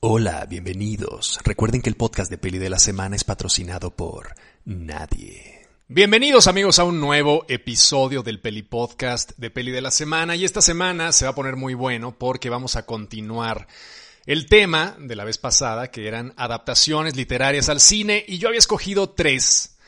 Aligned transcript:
Hola, 0.00 0.46
bienvenidos. 0.48 1.40
Recuerden 1.42 1.82
que 1.82 1.90
el 1.90 1.96
podcast 1.96 2.30
de 2.30 2.38
Peli 2.38 2.58
de 2.58 2.70
la 2.70 2.78
Semana 2.78 3.16
es 3.16 3.24
patrocinado 3.24 3.90
por 3.90 4.32
nadie. 4.64 5.66
Bienvenidos 5.88 6.46
amigos 6.46 6.78
a 6.78 6.84
un 6.84 7.00
nuevo 7.00 7.44
episodio 7.48 8.22
del 8.22 8.40
Peli 8.40 8.62
Podcast 8.62 9.32
de 9.38 9.50
Peli 9.50 9.72
de 9.72 9.80
la 9.80 9.90
Semana 9.90 10.36
y 10.36 10.44
esta 10.44 10.62
semana 10.62 11.10
se 11.10 11.24
va 11.24 11.32
a 11.32 11.34
poner 11.34 11.56
muy 11.56 11.74
bueno 11.74 12.16
porque 12.16 12.48
vamos 12.48 12.76
a 12.76 12.86
continuar 12.86 13.66
el 14.24 14.46
tema 14.46 14.94
de 15.00 15.16
la 15.16 15.24
vez 15.24 15.36
pasada 15.36 15.90
que 15.90 16.06
eran 16.06 16.32
adaptaciones 16.36 17.16
literarias 17.16 17.68
al 17.68 17.80
cine 17.80 18.24
y 18.28 18.38
yo 18.38 18.46
había 18.46 18.60
escogido 18.60 19.10
tres 19.10 19.78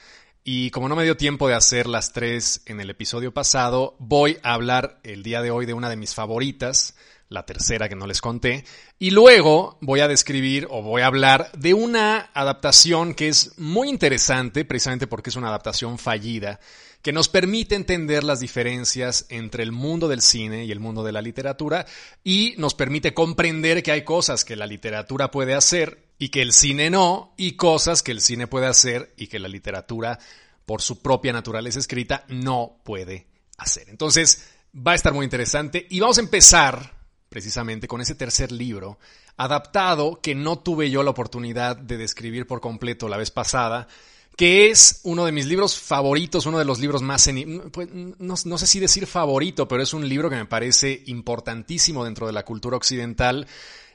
y 0.43 0.73
como 0.73 0.89
no 0.89 0.97
me 0.97 1.05
dio 1.05 1.17
tiempo 1.17 1.47
de 1.47 1.55
hacer 1.55 1.87
las 1.87 2.13
tres 2.13 2.63
en 2.67 2.81
el 2.81 2.91
episodio 2.91 3.33
pasado 3.33 3.95
voy 4.01 4.39
a 4.43 4.55
hablar 4.55 4.99
el 5.05 5.23
día 5.23 5.41
de 5.41 5.53
hoy 5.53 5.67
de 5.67 5.75
una 5.75 5.89
de 5.89 5.97
mis 5.97 6.17
favoritas 6.17 6.97
la 7.31 7.47
tercera 7.47 7.89
que 7.89 7.95
no 7.95 8.07
les 8.07 8.21
conté, 8.21 8.65
y 8.99 9.13
luego 9.13 9.79
voy 9.81 10.01
a 10.01 10.09
describir 10.09 10.67
o 10.69 10.83
voy 10.83 11.03
a 11.03 11.07
hablar 11.07 11.51
de 11.57 11.75
una 11.75 12.31
adaptación 12.35 13.15
que 13.15 13.29
es 13.29 13.57
muy 13.57 13.89
interesante, 13.89 14.65
precisamente 14.65 15.07
porque 15.07 15.31
es 15.31 15.37
una 15.37 15.49
adaptación 15.49 15.97
fallida, 15.97 16.59
que 17.03 17.13
nos 17.13 17.29
permite 17.29 17.77
entender 17.77 18.25
las 18.25 18.41
diferencias 18.41 19.27
entre 19.31 19.63
el 19.63 19.71
mundo 19.71 20.09
del 20.09 20.21
cine 20.21 20.65
y 20.65 20.73
el 20.73 20.81
mundo 20.81 21.05
de 21.05 21.13
la 21.13 21.23
literatura, 21.23 21.87
y 22.25 22.55
nos 22.59 22.75
permite 22.75 23.15
comprender 23.15 23.85
que 23.85 23.93
hay 23.93 24.03
cosas 24.03 24.45
que 24.45 24.57
la 24.57 24.67
literatura 24.67 25.31
puede 25.31 25.55
hacer 25.55 26.11
y 26.19 26.31
que 26.31 26.43
el 26.43 26.53
cine 26.53 26.91
no, 26.91 27.33
y 27.37 27.53
cosas 27.53 28.03
que 28.03 28.11
el 28.11 28.21
cine 28.21 28.49
puede 28.49 28.67
hacer 28.67 29.15
y 29.17 29.29
que 29.29 29.39
la 29.39 29.49
literatura, 29.49 30.19
por 30.67 30.83
su 30.83 31.01
propia 31.01 31.33
naturaleza 31.33 31.79
escrita, 31.79 32.25
no 32.29 32.81
puede 32.85 33.29
hacer. 33.57 33.89
Entonces, 33.89 34.49
va 34.77 34.93
a 34.93 34.97
estar 34.97 35.15
muy 35.15 35.25
interesante 35.25 35.87
y 35.89 36.01
vamos 36.01 36.19
a 36.19 36.23
empezar 36.23 37.00
precisamente 37.31 37.89
con 37.89 38.03
ese 38.03 38.15
tercer 38.15 38.53
libro, 38.53 38.99
adaptado 39.39 40.21
que 40.21 40.35
no 40.35 40.59
tuve 40.59 40.91
yo 40.91 41.03
la 41.03 41.11
oportunidad 41.11 41.77
de 41.77 41.97
describir 41.97 42.47
por 42.47 42.61
completo 42.61 43.09
la 43.09 43.17
vez 43.17 43.31
pasada, 43.31 43.89
que 44.37 44.69
es 44.71 45.01
uno 45.05 45.25
de 45.25 45.33
mis 45.33 45.47
libros 45.47 45.79
favoritos, 45.79 46.45
uno 46.45 46.59
de 46.59 46.65
los 46.65 46.81
libros 46.81 47.03
más... 47.03 47.31
Pues, 47.73 47.89
no, 47.91 48.59
sé 48.59 48.67
si 48.67 48.81
decir 48.81 49.07
favorito, 49.07 49.69
pero 49.69 49.83
es 49.83 49.95
un 49.95 50.09
libro 50.09 50.29
que 50.29 50.37
me 50.37 50.47
parece 50.47 51.03
importantísimo 51.07 52.05
dentro 52.05 52.27
de 52.27 52.33
la 52.33 52.45
cultura 52.45 52.77
occidental 52.77 53.47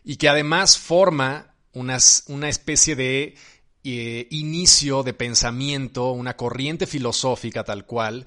y 0.03 0.15
que 0.15 0.29
además 0.29 0.77
forma 0.77 1.53
una 1.73 1.97
especie 2.47 2.95
de 2.95 3.35
eh, 3.83 4.27
inicio 4.31 5.03
de 5.03 5.13
pensamiento, 5.13 6.11
una 6.11 6.35
corriente 6.35 6.87
filosófica 6.87 7.63
tal 7.63 7.85
cual, 7.85 8.25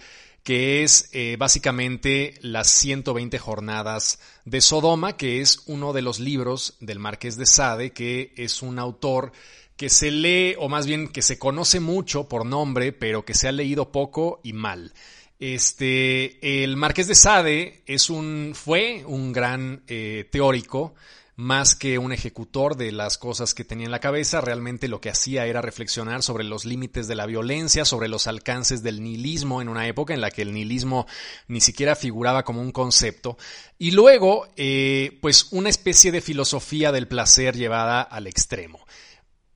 que 0.48 0.82
es 0.82 1.10
eh, 1.12 1.36
básicamente 1.38 2.32
las 2.40 2.70
120 2.70 3.38
jornadas 3.38 4.18
de 4.46 4.62
Sodoma, 4.62 5.14
que 5.14 5.42
es 5.42 5.64
uno 5.66 5.92
de 5.92 6.00
los 6.00 6.20
libros 6.20 6.78
del 6.80 6.98
Marqués 6.98 7.36
de 7.36 7.44
Sade, 7.44 7.90
que 7.90 8.32
es 8.34 8.62
un 8.62 8.78
autor 8.78 9.32
que 9.76 9.90
se 9.90 10.10
lee, 10.10 10.54
o 10.58 10.70
más 10.70 10.86
bien 10.86 11.08
que 11.08 11.20
se 11.20 11.38
conoce 11.38 11.80
mucho 11.80 12.30
por 12.30 12.46
nombre, 12.46 12.94
pero 12.94 13.26
que 13.26 13.34
se 13.34 13.46
ha 13.46 13.52
leído 13.52 13.92
poco 13.92 14.40
y 14.42 14.54
mal. 14.54 14.94
Este, 15.38 16.62
el 16.64 16.78
Marqués 16.78 17.08
de 17.08 17.14
Sade 17.14 17.82
es 17.84 18.08
un, 18.08 18.52
fue 18.54 19.04
un 19.06 19.34
gran 19.34 19.82
eh, 19.86 20.30
teórico, 20.32 20.94
más 21.38 21.76
que 21.76 21.98
un 21.98 22.12
ejecutor 22.12 22.76
de 22.76 22.90
las 22.90 23.16
cosas 23.16 23.54
que 23.54 23.64
tenía 23.64 23.84
en 23.84 23.92
la 23.92 24.00
cabeza, 24.00 24.40
realmente 24.40 24.88
lo 24.88 25.00
que 25.00 25.08
hacía 25.08 25.46
era 25.46 25.62
reflexionar 25.62 26.24
sobre 26.24 26.42
los 26.42 26.64
límites 26.64 27.06
de 27.06 27.14
la 27.14 27.26
violencia, 27.26 27.84
sobre 27.84 28.08
los 28.08 28.26
alcances 28.26 28.82
del 28.82 29.04
nihilismo 29.04 29.62
en 29.62 29.68
una 29.68 29.86
época 29.86 30.12
en 30.12 30.20
la 30.20 30.32
que 30.32 30.42
el 30.42 30.52
nihilismo 30.52 31.06
ni 31.46 31.60
siquiera 31.60 31.94
figuraba 31.94 32.42
como 32.42 32.60
un 32.60 32.72
concepto, 32.72 33.38
y 33.78 33.92
luego, 33.92 34.48
eh, 34.56 35.16
pues 35.22 35.46
una 35.52 35.68
especie 35.68 36.10
de 36.10 36.22
filosofía 36.22 36.90
del 36.90 37.06
placer 37.06 37.56
llevada 37.56 38.02
al 38.02 38.26
extremo. 38.26 38.84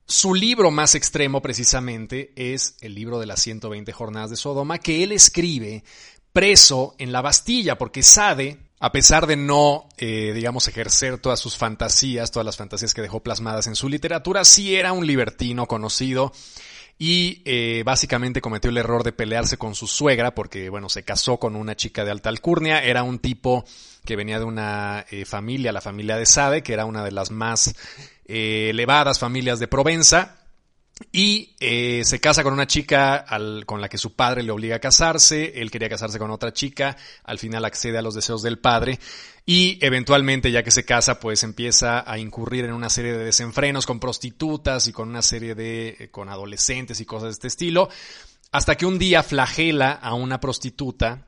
Su 0.05 0.35
libro 0.35 0.71
más 0.71 0.95
extremo 0.95 1.41
precisamente 1.41 2.31
es 2.37 2.77
el 2.79 2.95
libro 2.95 3.19
de 3.19 3.25
las 3.25 3.41
120 3.41 3.91
jornadas 3.91 4.29
de 4.29 4.37
Sodoma, 4.37 4.77
que 4.77 5.03
él 5.03 5.11
escribe 5.11 5.83
preso 6.31 6.95
en 6.97 7.11
la 7.11 7.21
Bastilla, 7.21 7.77
porque 7.77 8.03
Sade, 8.03 8.71
a 8.83 8.91
pesar 8.91 9.27
de 9.27 9.37
no, 9.37 9.87
eh, 9.97 10.33
digamos, 10.35 10.67
ejercer 10.67 11.17
todas 11.17 11.39
sus 11.39 11.55
fantasías, 11.55 12.31
todas 12.31 12.45
las 12.45 12.57
fantasías 12.57 12.93
que 12.93 13.01
dejó 13.01 13.21
plasmadas 13.21 13.67
en 13.67 13.77
su 13.77 13.87
literatura, 13.87 14.43
sí 14.43 14.75
era 14.75 14.91
un 14.91 15.07
libertino 15.07 15.67
conocido 15.67 16.33
y 16.99 17.41
eh, 17.45 17.83
básicamente 17.85 18.41
cometió 18.41 18.69
el 18.69 18.77
error 18.77 19.05
de 19.05 19.13
pelearse 19.13 19.55
con 19.55 19.73
su 19.73 19.87
suegra 19.87 20.35
porque, 20.35 20.67
bueno, 20.67 20.89
se 20.89 21.03
casó 21.03 21.37
con 21.37 21.55
una 21.55 21.77
chica 21.77 22.03
de 22.03 22.11
alta 22.11 22.27
alcurnia, 22.27 22.83
era 22.83 23.03
un 23.03 23.19
tipo 23.19 23.63
que 24.03 24.17
venía 24.17 24.37
de 24.37 24.43
una 24.43 25.05
eh, 25.09 25.23
familia, 25.23 25.71
la 25.71 25.79
familia 25.79 26.17
de 26.17 26.25
Sade, 26.25 26.61
que 26.61 26.73
era 26.73 26.83
una 26.83 27.05
de 27.05 27.11
las 27.13 27.31
más 27.31 27.73
elevadas 28.25 29.17
familias 29.17 29.59
de 29.59 29.69
Provenza, 29.69 30.42
y 31.11 31.55
eh, 31.59 32.03
se 32.05 32.19
casa 32.19 32.43
con 32.43 32.53
una 32.53 32.67
chica 32.67 33.25
con 33.65 33.81
la 33.81 33.89
que 33.89 33.97
su 33.97 34.15
padre 34.15 34.43
le 34.43 34.51
obliga 34.51 34.75
a 34.75 34.79
casarse, 34.79 35.59
él 35.61 35.71
quería 35.71 35.89
casarse 35.89 36.19
con 36.19 36.31
otra 36.31 36.53
chica, 36.53 36.95
al 37.23 37.39
final 37.39 37.65
accede 37.65 37.97
a 37.97 38.01
los 38.01 38.15
deseos 38.15 38.43
del 38.43 38.59
padre. 38.59 38.99
Y 39.45 39.77
eventualmente 39.81 40.51
ya 40.51 40.63
que 40.63 40.71
se 40.71 40.85
casa 40.85 41.19
pues 41.19 41.43
empieza 41.43 42.09
a 42.09 42.17
incurrir 42.17 42.65
en 42.65 42.73
una 42.73 42.89
serie 42.89 43.11
de 43.13 43.25
desenfrenos 43.25 43.85
con 43.85 43.99
prostitutas 43.99 44.87
y 44.87 44.93
con 44.93 45.09
una 45.09 45.21
serie 45.21 45.55
de 45.55 45.97
eh, 45.99 46.09
con 46.11 46.29
adolescentes 46.29 47.01
y 47.01 47.05
cosas 47.05 47.29
de 47.29 47.33
este 47.33 47.47
estilo, 47.47 47.89
hasta 48.51 48.75
que 48.75 48.85
un 48.85 48.99
día 48.99 49.23
flagela 49.23 49.91
a 49.91 50.13
una 50.13 50.39
prostituta 50.39 51.27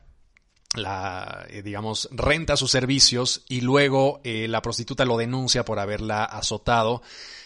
la, 0.78 1.46
eh, 1.50 1.62
digamos, 1.62 2.10
renta 2.12 2.58
sus 2.58 2.72
servicios 2.72 3.44
y 3.50 3.62
luego 3.62 4.22
la 4.24 4.62
prostituta 4.62 5.06
lo 5.06 5.18
denuncia 5.18 5.66
por 5.66 5.80
haberla 5.80 6.24
azotado. 6.24 7.02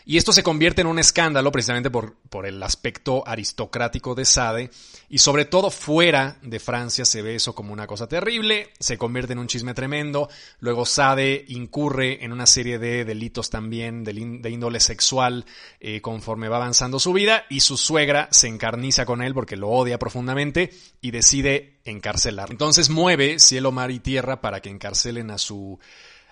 Y 0.10 0.18
esto 0.18 0.34
se 0.34 0.42
convierte 0.42 0.82
en 0.82 0.88
un 0.88 0.98
escándalo 0.98 1.52
precisamente 1.52 1.92
por, 1.92 2.16
por, 2.32 2.48
el 2.48 2.64
aspecto 2.64 3.22
aristocrático 3.28 4.16
de 4.16 4.26
Sade. 4.26 4.72
Y 5.08 5.20
sobre 5.20 5.46
todo 5.46 5.70
fuera 5.70 6.38
de 6.42 6.60
Francia 6.60 7.06
se 7.06 7.22
ve 7.22 7.36
eso 7.36 7.54
como 7.54 7.74
una 7.74 7.86
cosa 7.86 8.08
terrible, 8.08 8.72
se 8.80 8.98
convierte 8.98 9.34
en 9.34 9.40
un 9.40 9.46
chisme 9.48 9.76
tremendo, 9.76 10.28
luego 10.62 10.88
Sade 10.88 11.46
incurre 11.50 12.24
en 12.24 12.32
una 12.32 12.48
serie 12.48 12.80
de 12.80 13.06
delitos 13.06 13.52
también 13.52 14.04
de, 14.04 14.50
índole 14.50 14.80
sexual 14.80 15.46
eh, 15.80 16.02
conforme 16.02 16.50
va 16.50 16.58
avanzando 16.58 16.98
su 16.98 17.14
vida 17.14 17.46
y 17.48 17.60
su 17.60 17.78
suegra 17.78 18.30
se 18.32 18.48
encarniza 18.48 19.06
con 19.06 19.22
él 19.22 19.36
porque 19.36 19.58
lo 19.58 19.70
odia 19.70 20.00
profundamente 20.00 20.72
y 21.02 21.12
decide 21.12 21.80
encarcelar. 21.86 22.50
Entonces 22.52 22.90
mueve 22.90 23.19
cielo, 23.40 23.72
mar 23.72 23.92
y 23.92 24.00
tierra 24.00 24.42
para 24.42 24.62
que 24.62 24.70
encarcelen 24.70 25.32
a 25.32 25.38
su 25.38 25.80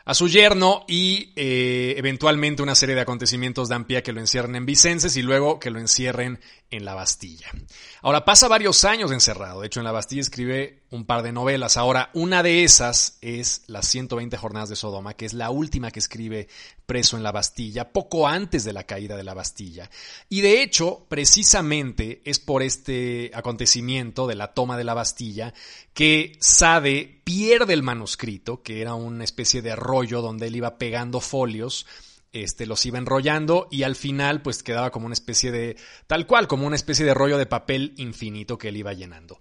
a 0.07 0.13
su 0.13 0.29
yerno 0.29 0.85
y 0.87 1.33
eh, 1.35 1.95
eventualmente 1.97 2.63
una 2.63 2.75
serie 2.75 2.95
de 2.95 3.01
acontecimientos 3.01 3.67
dan 3.67 3.83
pie 3.83 3.97
a 3.97 4.03
que 4.03 4.13
lo 4.13 4.21
encierren 4.21 4.55
en 4.55 4.65
Vicences 4.65 5.17
y 5.17 5.21
luego 5.21 5.59
que 5.59 5.69
lo 5.69 5.79
encierren 5.79 6.39
en 6.71 6.85
la 6.85 6.93
Bastilla. 6.93 7.51
Ahora 8.01 8.23
pasa 8.23 8.47
varios 8.47 8.85
años 8.85 9.11
encerrado, 9.11 9.59
de 9.59 9.67
hecho 9.67 9.81
en 9.81 9.83
la 9.83 9.91
Bastilla 9.91 10.21
escribe 10.21 10.83
un 10.89 11.05
par 11.05 11.21
de 11.21 11.33
novelas, 11.33 11.75
ahora 11.75 12.09
una 12.13 12.43
de 12.43 12.63
esas 12.63 13.17
es 13.21 13.63
Las 13.67 13.87
120 13.87 14.37
Jornadas 14.37 14.69
de 14.69 14.75
Sodoma, 14.75 15.15
que 15.15 15.25
es 15.25 15.33
la 15.33 15.49
última 15.49 15.91
que 15.91 15.99
escribe 15.99 16.47
preso 16.85 17.17
en 17.17 17.23
la 17.23 17.33
Bastilla, 17.33 17.91
poco 17.91 18.27
antes 18.27 18.63
de 18.63 18.71
la 18.71 18.85
caída 18.85 19.17
de 19.17 19.25
la 19.25 19.33
Bastilla. 19.33 19.89
Y 20.29 20.41
de 20.41 20.61
hecho, 20.61 21.05
precisamente 21.09 22.21
es 22.23 22.39
por 22.39 22.63
este 22.63 23.31
acontecimiento 23.33 24.27
de 24.27 24.35
la 24.35 24.53
toma 24.53 24.77
de 24.77 24.85
la 24.85 24.93
Bastilla 24.93 25.53
que 25.93 26.37
Sade 26.39 27.21
pierde 27.25 27.73
el 27.73 27.83
manuscrito, 27.83 28.63
que 28.63 28.81
era 28.81 28.93
una 28.93 29.25
especie 29.25 29.61
de 29.61 29.75
rollo 29.75 30.21
donde 30.21 30.47
él 30.47 30.55
iba 30.55 30.77
pegando 30.77 31.19
folios, 31.19 31.85
este, 32.31 32.65
los 32.65 32.85
iba 32.85 32.97
enrollando 32.97 33.67
y 33.71 33.83
al 33.83 33.95
final 33.95 34.41
pues 34.41 34.63
quedaba 34.63 34.91
como 34.91 35.05
una 35.05 35.13
especie 35.13 35.51
de, 35.51 35.77
tal 36.07 36.27
cual, 36.27 36.47
como 36.47 36.67
una 36.67 36.75
especie 36.75 37.05
de 37.05 37.13
rollo 37.13 37.37
de 37.37 37.45
papel 37.45 37.93
infinito 37.97 38.57
que 38.57 38.69
él 38.69 38.77
iba 38.77 38.93
llenando. 38.93 39.37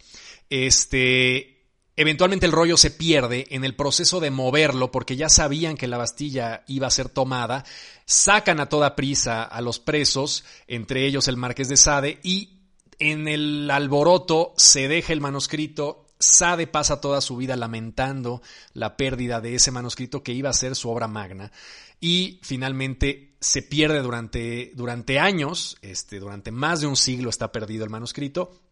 Este, 0.51 1.57
Eventualmente 1.99 2.45
el 2.45 2.53
rollo 2.53 2.77
se 2.77 2.91
pierde 2.91 3.47
en 3.51 3.65
el 3.65 3.75
proceso 3.75 4.21
de 4.21 4.31
moverlo 4.31 4.91
porque 4.91 5.17
ya 5.17 5.31
sabían 5.31 5.79
que 5.79 5.87
la 5.87 5.97
Bastilla 5.97 6.63
iba 6.67 6.87
a 6.87 6.91
ser 6.91 7.09
tomada, 7.09 7.65
sacan 8.05 8.61
a 8.61 8.69
toda 8.69 8.95
prisa 8.95 9.43
a 9.43 9.63
los 9.63 9.79
presos, 9.79 10.45
entre 10.67 11.07
ellos 11.07 11.27
el 11.27 11.39
marqués 11.39 11.71
de 11.71 11.79
Sade, 11.79 12.21
y 12.23 12.61
en 12.99 13.29
el 13.29 13.71
alboroto 13.71 14.53
se 14.59 14.89
deja 14.89 15.15
el 15.15 15.23
manuscrito, 15.23 16.07
Sade 16.19 16.67
pasa 16.67 17.01
toda 17.01 17.23
su 17.23 17.39
vida 17.39 17.57
lamentando 17.57 18.43
la 18.75 18.99
pérdida 18.99 19.41
de 19.41 19.55
ese 19.55 19.71
manuscrito 19.71 20.23
que 20.23 20.33
iba 20.33 20.51
a 20.51 20.55
ser 20.55 20.77
su 20.77 20.91
obra 20.91 21.09
magna. 21.09 21.51
Y 21.99 22.41
finalmente 22.43 23.37
se 23.41 23.63
pierde 23.63 24.01
durante, 24.01 24.71
durante 24.75 25.19
años, 25.19 25.79
este, 25.81 26.19
durante 26.19 26.51
más 26.51 26.83
de 26.83 26.89
un 26.89 26.97
siglo 26.97 27.31
está 27.31 27.53
perdido 27.53 27.85
el 27.85 27.91
manuscrito 27.91 28.66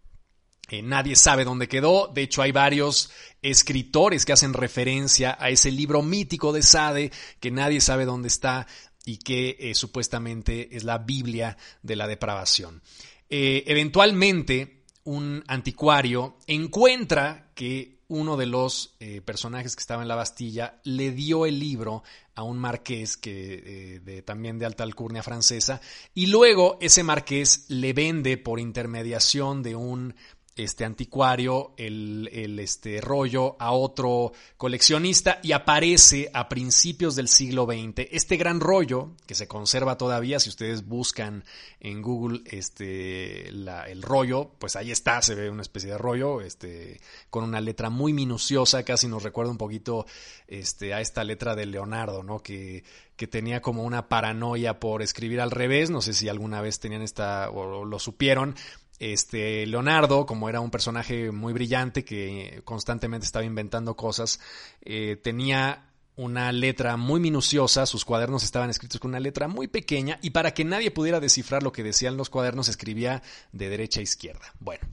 eh, 0.71 0.83
nadie 0.83 1.17
sabe 1.17 1.45
dónde 1.45 1.69
quedó. 1.69 2.09
De 2.09 2.23
hecho, 2.23 2.43
hay 2.43 2.53
varios 2.53 3.11
escritores 3.43 4.25
que 4.25 4.33
hacen 4.33 4.55
referencia 4.55 5.37
a 5.39 5.51
ese 5.51 5.71
libro 5.71 6.03
mítico 6.03 6.53
de 6.53 6.63
Sade 6.63 7.13
que 7.41 7.51
nadie 7.51 7.81
sabe 7.81 8.07
dónde 8.07 8.29
está 8.29 8.67
y 9.05 9.19
que 9.19 9.57
eh, 9.61 9.75
supuestamente 9.75 10.75
es 10.75 10.85
la 10.85 10.99
Biblia 10.99 11.59
de 11.83 11.97
la 11.97 12.07
depravación. 12.07 12.83
Eh, 13.29 13.65
eventualmente, 13.67 14.85
un 15.05 15.45
anticuario 15.47 16.39
encuentra 16.47 17.51
que 17.55 17.95
uno 18.09 18.37
de 18.37 18.47
los 18.47 18.97
personajes 19.25 19.75
que 19.75 19.81
estaba 19.81 20.03
en 20.03 20.09
la 20.09 20.15
Bastilla 20.15 20.81
le 20.85 21.11
dio 21.11 21.47
el 21.47 21.59
libro 21.59 22.03
a 22.35 22.43
un 22.43 22.59
marqués 22.59 23.17
que, 23.17 24.23
también 24.25 24.59
de 24.59 24.67
alta 24.67 24.85
alcurnia 24.85 25.23
francesa 25.23 25.81
y 26.15 26.27
luego 26.27 26.77
ese 26.81 27.03
marqués 27.03 27.65
le 27.69 27.93
vende 27.93 28.37
por 28.37 28.61
intermediación 28.61 29.63
de 29.63 29.75
un 29.75 30.15
este 30.57 30.85
anticuario, 30.85 31.75
el, 31.77 32.31
el, 32.33 32.59
este 32.61 33.01
rollo 33.01 33.57
a 33.59 33.73
otro 33.73 34.33
coleccionista 34.57 35.41
y 35.43 35.53
aparece 35.53 36.31
a 36.33 36.49
principios 36.49 37.17
del 37.17 37.29
siglo 37.29 37.67
XX. 37.67 38.07
Este 38.13 38.37
gran 38.37 38.61
rollo, 38.61 39.11
que 39.27 39.35
se 39.35 39.49
conserva 39.49 39.99
todavía, 39.99 40.39
si 40.39 40.51
ustedes 40.51 40.87
buscan 40.87 41.45
en 41.81 42.03
Google 42.03 42.43
este, 42.47 43.51
la, 43.51 43.89
el 43.89 44.03
rollo, 44.03 44.53
pues 44.59 44.77
ahí 44.77 44.93
está, 44.93 45.21
se 45.23 45.35
ve 45.35 45.51
una 45.51 45.63
especie 45.63 45.91
de 45.91 45.99
rollo, 45.99 46.41
este, 46.41 47.01
con 47.31 47.43
una 47.43 47.61
letra 47.61 47.91
muy 47.91 48.13
minuciosa, 48.13 48.85
casi 48.85 49.09
nos 49.09 49.25
recuerda 49.25 49.51
un 49.51 49.59
poquito 49.59 50.07
este, 50.47 50.95
a 50.95 51.01
esta 51.01 51.25
letra 51.25 51.57
de 51.57 51.67
Leonardo, 51.67 52.23
¿no? 52.23 52.39
Que, 52.39 52.85
que 53.17 53.27
tenía 53.27 53.61
como 53.61 53.85
una 53.85 54.09
paranoia 54.09 54.81
por 54.81 55.03
escribir 55.03 55.41
al 55.41 55.51
revés, 55.51 55.91
no 55.91 56.01
sé 56.01 56.13
si 56.13 56.29
alguna 56.29 56.61
vez 56.61 56.81
tenían 56.81 57.03
esta 57.03 57.51
o 57.51 57.85
lo 57.85 57.99
supieron, 57.99 58.57
este 58.99 59.67
Leonardo, 59.67 60.27
como 60.27 60.49
era 60.49 60.61
un 60.61 60.71
personaje 60.71 61.31
muy 61.31 61.53
brillante 61.53 62.05
que 62.05 62.63
constantemente 62.65 63.27
estaba 63.27 63.45
inventando 63.45 63.97
cosas, 63.97 64.41
eh, 64.83 65.17
tenía 65.23 65.91
una 66.17 66.53
letra 66.53 66.97
muy 66.97 67.19
minuciosa, 67.21 67.87
sus 67.87 68.05
cuadernos 68.05 68.45
estaban 68.45 68.71
escritos 68.71 69.01
con 69.01 69.11
una 69.11 69.21
letra 69.21 69.49
muy 69.49 69.67
pequeña 69.67 70.19
y 70.23 70.31
para 70.31 70.55
que 70.55 70.65
nadie 70.65 70.91
pudiera 70.93 71.19
descifrar 71.19 71.63
lo 71.63 71.73
que 71.73 71.83
decían 71.83 72.17
los 72.17 72.31
cuadernos 72.31 72.69
escribía 72.69 73.23
de 73.53 73.69
derecha 73.69 74.01
a 74.01 74.05
izquierda. 74.05 74.53
Bueno, 74.61 74.87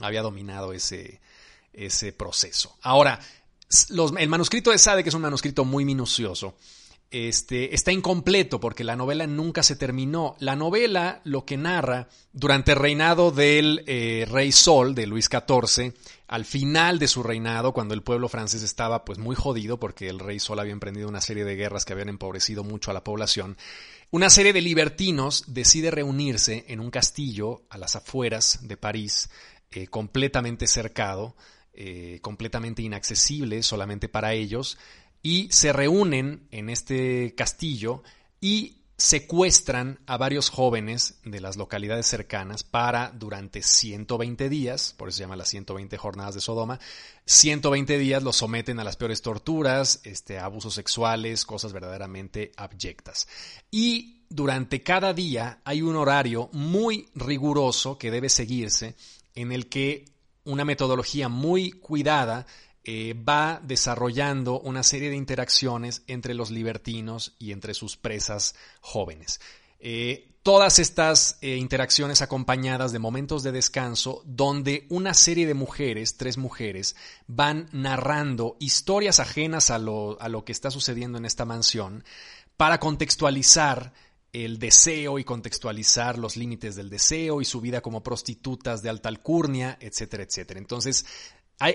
había 0.00 0.22
dominado 0.22 0.72
ese, 0.72 1.20
ese 1.72 2.12
proceso. 2.12 2.76
Ahora, 2.82 3.20
el 4.18 4.28
manuscrito 4.28 4.70
de 4.70 4.78
Sade, 4.78 5.02
que 5.02 5.10
es 5.10 5.14
un 5.14 5.22
manuscrito 5.22 5.64
muy 5.64 5.84
minucioso, 5.84 6.56
este, 7.12 7.74
está 7.74 7.92
incompleto 7.92 8.58
porque 8.58 8.84
la 8.84 8.96
novela 8.96 9.26
nunca 9.26 9.62
se 9.62 9.76
terminó. 9.76 10.34
La 10.38 10.56
novela 10.56 11.20
lo 11.24 11.44
que 11.44 11.56
narra 11.56 12.08
durante 12.32 12.72
el 12.72 12.78
reinado 12.78 13.30
del 13.30 13.84
eh, 13.86 14.26
rey 14.28 14.50
Sol, 14.50 14.94
de 14.94 15.06
Luis 15.06 15.28
XIV, 15.30 15.92
al 16.26 16.44
final 16.44 16.98
de 16.98 17.08
su 17.08 17.22
reinado, 17.22 17.72
cuando 17.72 17.92
el 17.92 18.02
pueblo 18.02 18.28
francés 18.28 18.62
estaba 18.62 19.04
pues 19.04 19.18
muy 19.18 19.36
jodido 19.36 19.78
porque 19.78 20.08
el 20.08 20.18
rey 20.18 20.40
Sol 20.40 20.58
había 20.58 20.72
emprendido 20.72 21.08
una 21.08 21.20
serie 21.20 21.44
de 21.44 21.56
guerras 21.56 21.84
que 21.84 21.92
habían 21.92 22.08
empobrecido 22.08 22.64
mucho 22.64 22.90
a 22.90 22.94
la 22.94 23.04
población, 23.04 23.56
una 24.10 24.28
serie 24.28 24.52
de 24.52 24.60
libertinos 24.60 25.44
decide 25.46 25.90
reunirse 25.90 26.66
en 26.68 26.80
un 26.80 26.90
castillo 26.90 27.62
a 27.70 27.78
las 27.78 27.96
afueras 27.96 28.60
de 28.62 28.76
París, 28.76 29.30
eh, 29.70 29.86
completamente 29.86 30.66
cercado, 30.66 31.34
eh, 31.72 32.18
completamente 32.20 32.82
inaccesible 32.82 33.62
solamente 33.62 34.10
para 34.10 34.34
ellos, 34.34 34.76
y 35.22 35.48
se 35.50 35.72
reúnen 35.72 36.46
en 36.50 36.68
este 36.68 37.34
castillo 37.36 38.02
y 38.40 38.82
secuestran 39.02 39.98
a 40.06 40.16
varios 40.16 40.48
jóvenes 40.48 41.18
de 41.24 41.40
las 41.40 41.56
localidades 41.56 42.06
cercanas 42.06 42.62
para 42.62 43.10
durante 43.10 43.60
120 43.60 44.48
días, 44.48 44.94
por 44.96 45.08
eso 45.08 45.16
se 45.16 45.24
llama 45.24 45.34
las 45.34 45.48
120 45.48 45.96
jornadas 45.96 46.36
de 46.36 46.40
Sodoma, 46.40 46.78
120 47.26 47.98
días 47.98 48.22
los 48.22 48.36
someten 48.36 48.78
a 48.78 48.84
las 48.84 48.96
peores 48.96 49.20
torturas, 49.20 50.00
este, 50.04 50.38
abusos 50.38 50.74
sexuales, 50.74 51.44
cosas 51.44 51.72
verdaderamente 51.72 52.52
abyectas. 52.56 53.26
Y 53.72 54.22
durante 54.28 54.82
cada 54.82 55.12
día 55.12 55.60
hay 55.64 55.82
un 55.82 55.96
horario 55.96 56.48
muy 56.52 57.08
riguroso 57.16 57.98
que 57.98 58.12
debe 58.12 58.28
seguirse 58.28 58.94
en 59.34 59.50
el 59.50 59.68
que 59.68 60.04
una 60.44 60.64
metodología 60.64 61.28
muy 61.28 61.72
cuidada 61.72 62.46
eh, 62.84 63.14
va 63.14 63.60
desarrollando 63.62 64.60
una 64.60 64.82
serie 64.82 65.10
de 65.10 65.16
interacciones 65.16 66.02
entre 66.06 66.34
los 66.34 66.50
libertinos 66.50 67.36
y 67.38 67.52
entre 67.52 67.74
sus 67.74 67.96
presas 67.96 68.54
jóvenes. 68.80 69.40
Eh, 69.78 70.32
todas 70.42 70.78
estas 70.78 71.38
eh, 71.40 71.56
interacciones 71.56 72.22
acompañadas 72.22 72.92
de 72.92 72.98
momentos 72.98 73.42
de 73.42 73.52
descanso 73.52 74.22
donde 74.24 74.86
una 74.90 75.14
serie 75.14 75.46
de 75.46 75.54
mujeres, 75.54 76.16
tres 76.16 76.38
mujeres, 76.38 76.96
van 77.28 77.68
narrando 77.72 78.56
historias 78.58 79.20
ajenas 79.20 79.70
a 79.70 79.78
lo, 79.78 80.20
a 80.20 80.28
lo 80.28 80.44
que 80.44 80.52
está 80.52 80.70
sucediendo 80.70 81.18
en 81.18 81.24
esta 81.24 81.44
mansión 81.44 82.04
para 82.56 82.80
contextualizar 82.80 83.92
el 84.32 84.58
deseo 84.58 85.18
y 85.18 85.24
contextualizar 85.24 86.18
los 86.18 86.36
límites 86.36 86.74
del 86.74 86.88
deseo 86.88 87.40
y 87.40 87.44
su 87.44 87.60
vida 87.60 87.82
como 87.82 88.02
prostitutas 88.02 88.82
de 88.82 88.88
alta 88.88 89.08
alcurnia, 89.08 89.76
etcétera, 89.80 90.22
etcétera. 90.22 90.58
Entonces, 90.58 91.04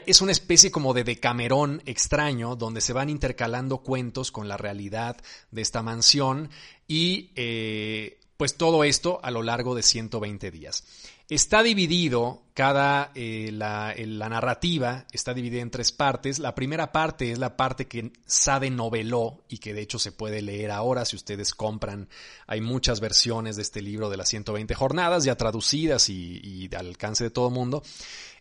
es 0.05 0.21
una 0.21 0.31
especie 0.31 0.71
como 0.71 0.93
de 0.93 1.03
decamerón 1.03 1.81
extraño 1.85 2.55
donde 2.55 2.81
se 2.81 2.93
van 2.93 3.09
intercalando 3.09 3.79
cuentos 3.79 4.31
con 4.31 4.47
la 4.47 4.57
realidad 4.57 5.17
de 5.51 5.61
esta 5.61 5.81
mansión 5.81 6.49
y 6.87 7.31
eh, 7.35 8.19
pues 8.37 8.55
todo 8.55 8.83
esto 8.83 9.19
a 9.23 9.31
lo 9.31 9.43
largo 9.43 9.75
de 9.75 9.83
120 9.83 10.51
días. 10.51 10.83
Está 11.29 11.61
dividido, 11.61 12.43
cada, 12.53 13.11
eh, 13.13 13.49
la, 13.51 13.93
narrativa 14.29 15.05
está 15.11 15.33
dividida 15.33 15.61
en 15.61 15.71
tres 15.71 15.91
partes. 15.91 16.39
La 16.39 16.55
primera 16.55 16.93
parte 16.93 17.33
es 17.33 17.37
la 17.37 17.57
parte 17.57 17.85
que 17.85 18.13
Sade 18.25 18.69
noveló 18.69 19.43
y 19.49 19.57
que 19.57 19.73
de 19.73 19.81
hecho 19.81 19.99
se 19.99 20.13
puede 20.13 20.41
leer 20.41 20.71
ahora 20.71 21.03
si 21.03 21.17
ustedes 21.17 21.53
compran. 21.53 22.07
Hay 22.47 22.61
muchas 22.61 23.01
versiones 23.01 23.57
de 23.57 23.63
este 23.63 23.81
libro 23.81 24.09
de 24.09 24.15
las 24.15 24.29
120 24.29 24.73
jornadas 24.73 25.25
ya 25.25 25.35
traducidas 25.35 26.07
y, 26.07 26.39
y 26.41 26.73
al 26.73 26.87
alcance 26.87 27.25
de 27.25 27.29
todo 27.29 27.49
mundo. 27.49 27.83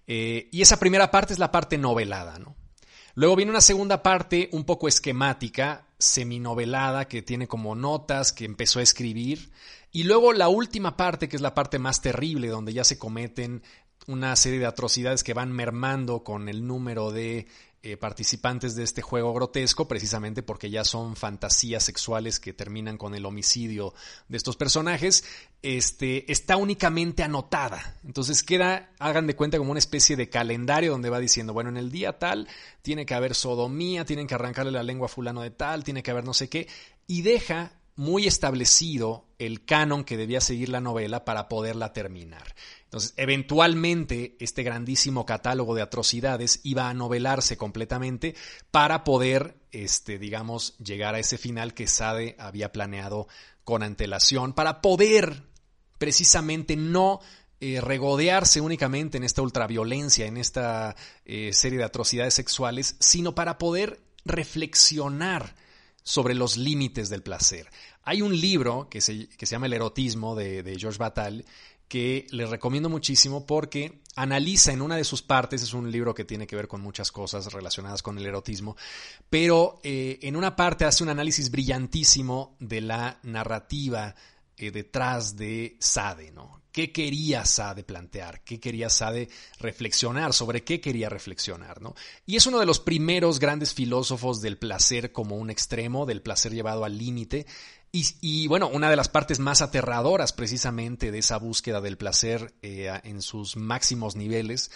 Eh, 0.06 0.48
y 0.52 0.62
esa 0.62 0.78
primera 0.78 1.10
parte 1.10 1.32
es 1.32 1.40
la 1.40 1.50
parte 1.50 1.78
novelada, 1.78 2.38
¿no? 2.38 2.54
Luego 3.16 3.34
viene 3.34 3.50
una 3.50 3.60
segunda 3.60 4.02
parte 4.02 4.48
un 4.52 4.64
poco 4.64 4.86
esquemática, 4.86 5.85
seminovelada, 5.98 7.08
que 7.08 7.22
tiene 7.22 7.48
como 7.48 7.75
notas, 7.75 8.32
que 8.32 8.44
empezó 8.44 8.81
a 8.81 8.82
escribir. 8.82 9.50
Y 9.93 10.04
luego 10.04 10.32
la 10.32 10.48
última 10.48 10.96
parte, 10.96 11.28
que 11.28 11.37
es 11.37 11.43
la 11.43 11.54
parte 11.54 11.78
más 11.78 12.02
terrible, 12.02 12.48
donde 12.48 12.72
ya 12.72 12.84
se 12.84 12.98
cometen 12.98 13.62
una 14.06 14.37
serie 14.37 14.58
de 14.58 14.66
atrocidades 14.66 15.25
que 15.25 15.34
van 15.34 15.52
mermando 15.52 16.22
con 16.22 16.48
el 16.48 16.66
número 16.66 17.10
de 17.10 17.46
eh, 17.82 17.96
participantes 17.96 18.75
de 18.75 18.82
este 18.82 19.02
juego 19.02 19.32
grotesco, 19.32 19.87
precisamente 19.87 20.43
porque 20.43 20.70
ya 20.70 20.82
son 20.82 21.14
fantasías 21.14 21.84
sexuales 21.84 22.40
que 22.40 22.52
terminan 22.52 22.99
con 22.99 23.14
el 23.14 23.25
homicidio 23.25 23.94
de 24.28 24.37
estos 24.37 24.56
personajes, 24.56 25.25
este, 25.62 26.31
está 26.32 26.56
únicamente 26.56 27.23
anotada. 27.23 27.96
Entonces 28.05 28.43
queda, 28.43 28.90
hagan 28.99 29.26
de 29.26 29.37
cuenta, 29.37 29.58
como 29.58 29.70
una 29.70 29.78
especie 29.78 30.17
de 30.17 30.28
calendario 30.28 30.90
donde 30.90 31.11
va 31.11 31.20
diciendo, 31.20 31.52
bueno, 31.52 31.70
en 31.70 31.76
el 31.76 31.93
día 31.93 32.19
tal 32.19 32.49
tiene 32.82 33.06
que 33.06 33.14
haber 33.14 33.34
sodomía, 33.34 34.05
tienen 34.05 34.26
que 34.26 34.34
arrancarle 34.34 34.72
la 34.72 34.82
lengua 34.82 35.06
a 35.06 35.08
fulano 35.08 35.43
de 35.43 35.50
tal, 35.50 35.84
tiene 35.84 36.02
que 36.02 36.11
haber 36.11 36.25
no 36.25 36.34
sé 36.34 36.49
qué, 36.49 36.67
y 37.06 37.22
deja 37.22 37.72
muy 37.96 38.26
establecido 38.26 39.26
el 39.38 39.64
canon 39.64 40.04
que 40.04 40.16
debía 40.16 40.40
seguir 40.40 40.69
la 40.69 40.81
novela 40.81 41.24
para 41.24 41.48
poderla 41.48 41.93
terminar. 41.93 42.55
Entonces, 42.84 43.15
eventualmente, 43.17 44.36
este 44.38 44.62
grandísimo 44.62 45.26
catálogo 45.26 45.74
de 45.74 45.82
atrocidades 45.82 46.60
iba 46.62 46.88
a 46.88 46.94
novelarse 46.94 47.56
completamente 47.56 48.34
para 48.70 49.03
poder, 49.03 49.56
este, 49.72 50.19
digamos, 50.19 50.76
llegar 50.79 51.15
a 51.15 51.19
ese 51.19 51.38
final 51.38 51.74
que 51.74 51.86
Sade 51.86 52.36
había 52.38 52.72
planeado 52.72 53.29
con 53.65 53.82
antelación, 53.82 54.53
para 54.53 54.81
poder 54.81 55.43
precisamente 55.98 56.76
no 56.76 57.20
eh, 57.60 57.81
regodearse 57.81 58.60
únicamente 58.60 59.17
en 59.17 59.24
esta 59.24 59.43
ultraviolencia, 59.43 60.26
en 60.26 60.36
esta 60.36 60.94
eh, 61.24 61.50
serie 61.53 61.79
de 61.79 61.84
atrocidades 61.84 62.34
sexuales, 62.34 62.96
sino 63.00 63.34
para 63.34 63.58
poder 63.58 64.00
reflexionar 64.24 65.55
sobre 66.06 66.36
los 66.36 66.56
límites 66.56 67.08
del 67.08 67.25
placer. 67.25 67.69
Hay 68.05 68.22
un 68.22 68.41
libro 68.41 68.89
que 68.89 69.01
se, 69.01 69.29
que 69.29 69.44
se 69.44 69.56
llama 69.56 69.67
El 69.67 69.72
erotismo 69.72 70.36
de, 70.36 70.63
de 70.63 70.79
George 70.79 70.98
Batal 70.98 71.44
que 71.89 72.29
les 72.31 72.48
recomiendo 72.48 72.89
muchísimo 72.89 73.44
porque 73.44 74.03
analiza 74.15 74.72
en 74.72 74.82
una 74.82 74.96
de 74.96 75.03
sus 75.03 75.22
partes, 75.22 75.63
es 75.63 75.75
un 75.75 75.91
libro 75.91 76.15
que 76.15 76.25
tiene 76.25 76.46
que 76.46 76.55
ver 76.55 76.69
con 76.69 76.81
muchas 76.81 77.10
cosas 77.10 77.53
relacionadas 77.53 78.03
con 78.03 78.19
el 78.19 78.27
erotismo, 78.27 78.77
pero 79.29 79.81
eh, 79.82 80.20
en 80.22 80.36
una 80.36 80.55
parte 80.55 80.84
hace 80.84 81.03
un 81.03 81.10
análisis 81.10 81.51
brillantísimo 81.51 82.56
de 82.60 82.82
la 82.82 83.19
narrativa 83.25 84.15
eh, 84.56 84.70
detrás 84.70 85.36
de 85.36 85.77
Sade, 85.81 86.31
¿no? 86.31 86.63
¿Qué 86.76 86.92
quería 86.92 87.42
Sade 87.46 87.84
plantear? 87.84 88.44
¿Qué 88.44 88.60
quería 88.60 88.90
Sade 88.90 89.30
reflexionar? 89.60 90.34
¿Sobre 90.34 90.62
qué 90.62 90.78
quería 90.78 91.08
reflexionar? 91.08 91.80
¿no? 91.80 91.94
Y 92.26 92.36
es 92.36 92.46
uno 92.46 92.60
de 92.60 92.66
los 92.66 92.80
primeros 92.80 93.38
grandes 93.38 93.72
filósofos 93.72 94.42
del 94.42 94.58
placer 94.58 95.10
como 95.10 95.36
un 95.36 95.48
extremo, 95.48 96.04
del 96.04 96.20
placer 96.20 96.52
llevado 96.52 96.84
al 96.84 96.98
límite, 96.98 97.46
y, 97.92 98.46
bueno, 98.48 98.68
una 98.68 98.90
de 98.90 98.96
las 98.96 99.08
partes 99.08 99.38
más 99.38 99.62
aterradoras 99.62 100.34
precisamente 100.34 101.10
de 101.10 101.20
esa 101.20 101.38
búsqueda 101.38 101.80
del 101.80 101.96
placer 101.96 102.52
eh, 102.60 102.92
en 103.04 103.22
sus 103.22 103.56
máximos 103.56 104.16
niveles 104.16 104.70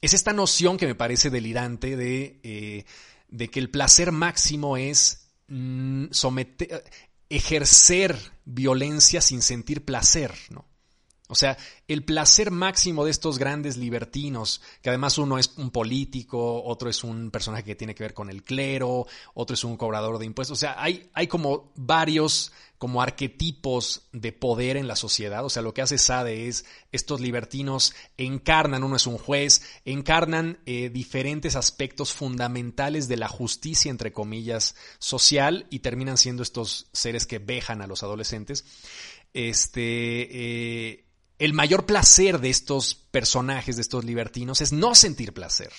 es 0.00 0.12
esta 0.12 0.32
noción 0.32 0.76
que 0.76 0.88
me 0.88 0.96
parece 0.96 1.30
delirante 1.30 1.96
de, 1.96 2.40
eh, 2.42 3.48
que 3.48 3.60
el 3.60 3.70
placer 3.70 4.10
máximo 4.10 4.76
es 4.76 5.28
mm, 5.46 6.06
someter, 6.10 6.82
ejercer 7.28 8.18
violencia 8.44 9.20
sin 9.20 9.40
sentir 9.40 9.84
placer, 9.84 10.34
¿no? 10.50 10.73
O 11.28 11.34
sea, 11.34 11.56
el 11.88 12.04
placer 12.04 12.50
máximo 12.50 13.04
de 13.06 13.10
estos 13.10 13.38
grandes 13.38 13.78
libertinos, 13.78 14.60
que 14.82 14.90
además 14.90 15.16
uno 15.16 15.38
es 15.38 15.54
un 15.56 15.70
político, 15.70 16.62
otro 16.62 16.90
es 16.90 17.02
un 17.02 17.30
personaje 17.30 17.64
que 17.64 17.74
tiene 17.74 17.94
que 17.94 18.04
ver 18.04 18.12
con 18.12 18.28
el 18.28 18.42
clero, 18.42 19.06
otro 19.32 19.54
es 19.54 19.64
un 19.64 19.78
cobrador 19.78 20.18
de 20.18 20.26
impuestos. 20.26 20.58
O 20.58 20.60
sea, 20.60 20.76
hay, 20.78 21.08
hay 21.14 21.26
como 21.26 21.72
varios 21.76 22.52
como 22.76 23.00
arquetipos 23.00 24.02
de 24.12 24.32
poder 24.32 24.76
en 24.76 24.86
la 24.86 24.96
sociedad. 24.96 25.46
O 25.46 25.48
sea, 25.48 25.62
lo 25.62 25.72
que 25.72 25.80
hace 25.80 25.96
Sade 25.96 26.48
es 26.48 26.66
estos 26.92 27.22
libertinos 27.22 27.94
encarnan, 28.18 28.84
uno 28.84 28.96
es 28.96 29.06
un 29.06 29.16
juez, 29.16 29.62
encarnan 29.86 30.58
eh, 30.66 30.90
diferentes 30.90 31.56
aspectos 31.56 32.12
fundamentales 32.12 33.08
de 33.08 33.16
la 33.16 33.28
justicia, 33.28 33.90
entre 33.90 34.12
comillas, 34.12 34.74
social 34.98 35.66
y 35.70 35.78
terminan 35.78 36.18
siendo 36.18 36.42
estos 36.42 36.88
seres 36.92 37.26
que 37.26 37.38
vejan 37.38 37.80
a 37.80 37.86
los 37.86 38.02
adolescentes. 38.02 38.66
Este, 39.32 39.80
eh, 40.30 41.03
el 41.38 41.52
mayor 41.52 41.86
placer 41.86 42.40
de 42.40 42.50
estos 42.50 42.94
personajes, 42.94 43.76
de 43.76 43.82
estos 43.82 44.04
libertinos, 44.04 44.60
es 44.60 44.72
no 44.72 44.94
sentir 44.94 45.32
placer. 45.32 45.72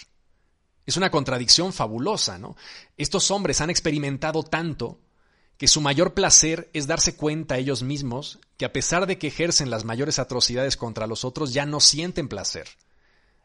Es 0.86 0.98
una 0.98 1.10
contradicción 1.10 1.74
fabulosa, 1.74 2.38
¿no? 2.38 2.56
Estos 2.98 3.32
hombres 3.32 3.62
han 3.62 3.70
experimentado 3.70 4.44
tanto 4.44 5.00
que 5.58 5.68
su 5.68 5.82
mayor 5.82 6.14
placer 6.14 6.70
es 6.74 6.86
darse 6.86 7.16
cuenta 7.16 7.58
ellos 7.58 7.82
mismos 7.82 8.40
que 8.58 8.66
a 8.66 8.74
pesar 8.74 9.08
de 9.08 9.18
que 9.18 9.28
ejercen 9.28 9.70
las 9.70 9.86
mayores 9.86 10.20
atrocidades 10.20 10.78
contra 10.78 11.08
los 11.08 11.24
otros, 11.24 11.54
ya 11.54 11.66
no 11.66 11.80
sienten 11.80 12.28
placer. 12.28 12.68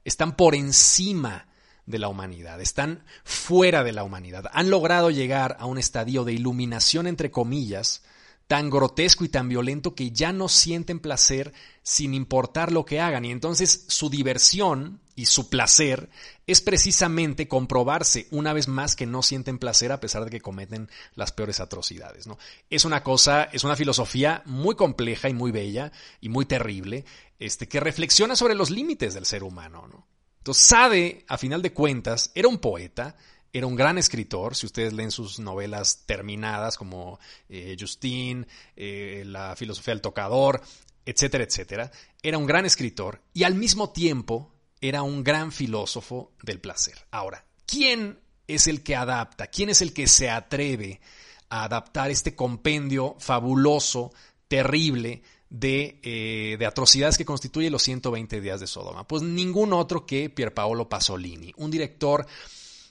Están 0.05 0.37
por 0.37 0.55
encima 0.55 1.47
de 1.87 1.99
la 1.99 2.09
humanidad, 2.09 2.61
están 2.61 3.05
fuera 3.25 3.85
de 3.85 3.93
la 3.93 4.03
humanidad. 4.03 4.47
Han 4.53 4.71
logrado 4.71 5.11
llegar 5.11 5.57
a 5.61 5.67
un 5.67 5.79
estadio 5.79 6.25
de 6.25 6.33
iluminación, 6.33 7.07
entre 7.07 7.31
comillas, 7.31 8.03
tan 8.51 8.69
grotesco 8.69 9.25
y 9.25 9.29
tan 9.29 9.49
violento 9.49 9.95
que 9.95 10.11
ya 10.11 10.33
no 10.33 10.49
sienten 10.49 10.99
placer 10.99 11.53
sin 11.85 12.15
importar 12.15 12.73
lo 12.73 12.85
que 12.85 12.99
hagan. 12.99 13.25
Y 13.25 13.31
entonces 13.31 13.85
su 13.87 14.11
diversión 14.11 15.01
y 15.15 15.27
su 15.27 15.49
placer 15.49 16.11
es 16.49 16.61
precisamente 16.61 17.47
comprobarse 17.47 18.27
una 18.33 18.53
vez 18.53 18.67
más 18.67 18.97
que 18.97 19.07
no 19.07 19.23
sienten 19.23 19.61
placer 19.61 19.93
a 19.93 20.01
pesar 20.01 20.25
de 20.25 20.33
que 20.33 20.41
cometen 20.41 20.91
las 21.15 21.31
peores 21.31 21.61
atrocidades. 21.61 22.27
¿no? 22.27 22.39
Es 22.71 22.85
una 22.85 23.05
cosa, 23.05 23.45
es 23.45 23.63
una 23.63 23.77
filosofía 23.77 24.43
muy 24.47 24.75
compleja 24.75 25.29
y 25.29 25.33
muy 25.33 25.53
bella 25.53 25.93
y 26.21 26.29
muy 26.29 26.45
terrible, 26.45 27.05
este, 27.39 27.69
que 27.69 27.79
reflexiona 27.79 28.35
sobre 28.35 28.57
los 28.57 28.71
límites 28.71 29.15
del 29.15 29.27
ser 29.27 29.45
humano. 29.45 29.87
¿no? 29.87 30.09
Entonces 30.39 30.65
Sade, 30.65 31.25
a 31.29 31.39
final 31.39 31.63
de 31.63 31.73
cuentas, 31.73 32.33
era 32.35 32.49
un 32.49 32.59
poeta, 32.59 33.15
era 33.53 33.67
un 33.67 33.77
gran 33.77 33.99
escritor, 33.99 34.55
si 34.55 34.67
ustedes 34.67 34.93
leen 34.93 35.11
sus 35.11 35.39
novelas 35.39 36.05
terminadas 36.07 36.77
como 36.77 37.19
eh, 37.49 37.77
Justine, 37.79 38.47
eh, 38.77 39.25
La 39.27 39.57
filosofía 39.57 39.95
del 39.95 40.01
tocador, 40.01 40.63
etcétera, 41.05 41.45
etcétera. 41.45 41.91
Era 42.23 42.39
un 42.39 42.47
gran 42.47 42.67
escritor 42.67 43.23
y 43.33 43.43
al 43.45 43.55
mismo 43.55 43.91
tiempo 43.91 44.53
era 44.81 45.03
un 45.03 45.25
gran 45.25 45.53
filósofo 45.53 46.33
del 46.43 46.61
placer. 46.61 47.07
Ahora, 47.11 47.45
¿quién 47.67 48.21
es 48.47 48.67
el 48.67 48.83
que 48.83 48.97
adapta? 48.97 49.49
¿Quién 49.49 49.69
es 49.69 49.83
el 49.83 49.93
que 49.93 50.07
se 50.07 50.31
atreve 50.31 51.01
a 51.49 51.65
adaptar 51.65 52.11
este 52.11 52.35
compendio 52.35 53.17
fabuloso, 53.19 54.13
terrible, 54.49 55.23
de, 55.49 55.99
eh, 56.05 56.57
de, 56.57 56.67
atrocidades 56.67 57.19
que 57.19 57.25
constituye 57.25 57.71
los 57.71 57.83
120 57.83 58.41
días 58.41 58.61
de 58.61 58.67
Sodoma? 58.67 59.07
Pues 59.07 59.23
ningún 59.23 59.73
otro 59.73 60.07
que 60.07 60.31
Pierpaolo 60.31 60.89
Pasolini, 60.89 61.53
un 61.57 61.71
director 61.71 62.27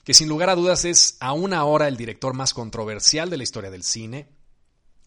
que 0.04 0.14
sin 0.14 0.28
lugar 0.28 0.50
a 0.50 0.54
dudas 0.54 0.84
es 0.84 1.16
aún 1.20 1.52
ahora 1.52 1.88
el 1.88 1.96
director 1.96 2.34
más 2.34 2.54
controversial 2.54 3.30
de 3.30 3.36
la 3.36 3.42
historia 3.42 3.70
del 3.70 3.82
cine, 3.82 4.28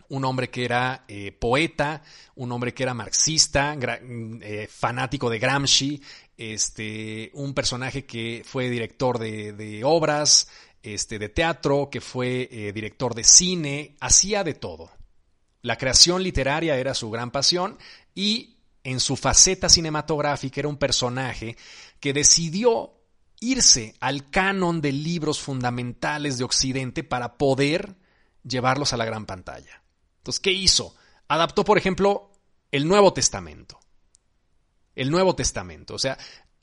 un 0.09 0.25
hombre 0.25 0.49
que 0.49 0.65
era 0.65 1.05
eh, 1.07 1.31
poeta, 1.31 2.03
un 2.35 2.51
hombre 2.51 2.73
que 2.73 2.83
era 2.83 2.93
marxista, 2.93 3.75
eh, 3.79 4.67
fanático 4.69 5.29
de 5.29 5.39
Gramsci, 5.39 6.01
este, 6.37 7.31
un 7.33 7.53
personaje 7.53 8.05
que 8.05 8.43
fue 8.45 8.69
director 8.69 9.17
de, 9.17 9.81
obras, 9.83 10.47
este, 10.81 11.19
de 11.19 11.29
teatro, 11.29 11.89
que 11.89 12.01
fue 12.01 12.47
eh, 12.51 12.71
director 12.73 13.15
de 13.15 13.23
cine, 13.23 13.95
hacía 13.99 14.43
de 14.43 14.53
todo. 14.53 14.91
La 15.61 15.77
creación 15.77 16.21
literaria 16.21 16.77
era 16.77 16.93
su 16.93 17.09
gran 17.09 17.31
pasión 17.31 17.77
y 18.13 18.57
en 18.83 18.99
su 18.99 19.15
faceta 19.15 19.69
cinematográfica 19.69 20.59
era 20.59 20.67
un 20.67 20.77
personaje 20.77 21.55
que 21.99 22.13
decidió 22.13 22.93
irse 23.43 23.95
al 23.99 24.29
canon 24.29 24.81
de 24.81 24.91
libros 24.91 25.41
fundamentales 25.41 26.37
de 26.37 26.45
Occidente 26.45 27.03
para 27.03 27.37
poder 27.37 27.95
llevarlos 28.43 28.93
a 28.93 28.97
la 28.97 29.05
gran 29.05 29.25
pantalla. 29.25 29.83
Entonces, 30.17 30.39
¿qué 30.39 30.51
hizo? 30.51 30.95
Adaptó, 31.27 31.63
por 31.65 31.77
ejemplo, 31.77 32.31
el 32.71 32.87
Nuevo 32.87 33.13
Testamento. 33.13 33.79
El 34.95 35.11
Nuevo 35.11 35.35
Testamento. 35.35 35.95
O 35.95 35.99
sea, 35.99 36.17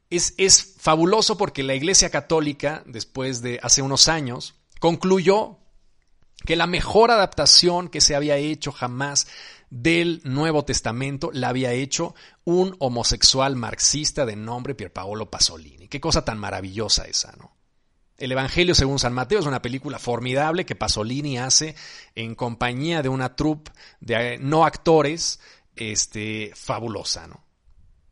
es, 0.09 0.35
es 0.39 0.75
fabuloso 0.79 1.37
porque 1.37 1.63
la 1.63 1.75
Iglesia 1.75 2.11
Católica, 2.11 2.83
después 2.87 3.43
de 3.43 3.61
hace 3.63 3.83
unos 3.83 4.09
años, 4.09 4.55
concluyó 4.81 5.59
que 6.47 6.57
la 6.57 6.67
mejor 6.67 7.11
adaptación 7.11 7.89
que 7.89 8.01
se 8.01 8.17
había 8.17 8.37
hecho 8.37 8.73
jamás 8.73 9.27
del 9.71 10.21
Nuevo 10.25 10.65
Testamento 10.65 11.31
la 11.33 11.49
había 11.49 11.73
hecho 11.73 12.15
un 12.45 12.77
homosexual 12.81 13.57
marxista 13.57 14.27
de 14.27 14.37
nombre 14.37 14.75
Pierpaolo 14.75 15.31
Pasolini. 15.31 15.89
Qué 15.89 16.01
cosa 16.01 16.25
tan 16.25 16.39
maravillosa 16.39 17.05
esa, 17.05 17.33
¿no? 17.39 17.57
El 18.19 18.33
Evangelio 18.33 18.75
según 18.75 18.99
San 18.99 19.15
Mateo 19.15 19.41
es 19.41 19.47
una 19.47 19.63
película 19.63 19.99
formidable 19.99 20.67
que 20.67 20.75
Pasolini 20.75 21.39
hace 21.39 21.75
en 22.15 22.35
compañía 22.35 23.01
de 23.01 23.09
una 23.09 23.35
troupe 23.35 23.73
de 24.01 24.35
eh, 24.35 24.39
no 24.39 24.67
actores 24.67 25.41
este, 25.75 26.53
fabulosa, 26.55 27.27
¿no? 27.27 27.47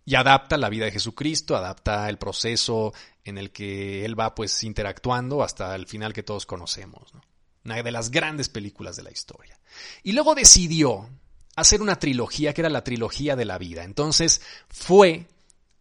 Y 0.06 0.14
adapta 0.14 0.56
la 0.56 0.70
vida 0.70 0.86
de 0.86 0.92
Jesucristo, 0.92 1.54
adapta 1.54 2.08
el 2.08 2.16
proceso 2.16 2.94
en 3.22 3.36
el 3.36 3.50
que 3.50 4.06
él 4.06 4.18
va 4.18 4.34
pues 4.34 4.64
interactuando 4.64 5.42
hasta 5.42 5.74
el 5.74 5.86
final 5.86 6.14
que 6.14 6.22
todos 6.22 6.46
conocemos, 6.46 7.12
¿no? 7.12 7.20
Una 7.66 7.82
de 7.82 7.92
las 7.92 8.10
grandes 8.10 8.48
películas 8.48 8.96
de 8.96 9.02
la 9.02 9.10
historia. 9.10 9.60
Y 10.02 10.12
luego 10.12 10.34
decidió, 10.34 11.10
hacer 11.58 11.82
una 11.82 11.98
trilogía 11.98 12.54
que 12.54 12.60
era 12.60 12.70
la 12.70 12.84
trilogía 12.84 13.34
de 13.34 13.44
la 13.44 13.58
vida. 13.58 13.82
Entonces 13.82 14.40
fue 14.68 15.26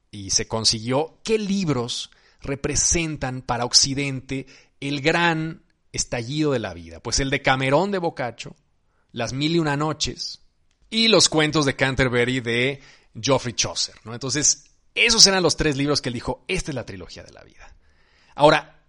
y 0.09 0.31
se 0.31 0.47
consiguió 0.47 1.19
qué 1.23 1.37
libros 1.37 2.09
representan 2.41 3.41
para 3.41 3.65
Occidente 3.65 4.47
el 4.79 5.01
gran 5.01 5.63
estallido 5.91 6.51
de 6.51 6.59
la 6.59 6.73
vida. 6.73 6.99
Pues 6.99 7.19
el 7.19 7.29
de 7.29 7.43
Camerón 7.43 7.91
de 7.91 7.99
Boccaccio, 7.99 8.55
Las 9.11 9.33
Mil 9.33 9.55
y 9.55 9.59
Una 9.59 9.77
Noches 9.77 10.41
y 10.89 11.09
los 11.09 11.29
cuentos 11.29 11.65
de 11.65 11.75
Canterbury 11.75 12.39
de 12.39 12.81
Geoffrey 13.19 13.53
Chaucer. 13.53 13.95
Entonces, 14.05 14.71
esos 14.95 15.27
eran 15.27 15.43
los 15.43 15.57
tres 15.57 15.77
libros 15.77 16.01
que 16.01 16.09
él 16.09 16.13
dijo, 16.13 16.43
esta 16.47 16.71
es 16.71 16.75
la 16.75 16.85
trilogía 16.85 17.23
de 17.23 17.33
la 17.33 17.43
vida. 17.43 17.75
Ahora, 18.33 18.83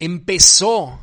empezó 0.00 0.98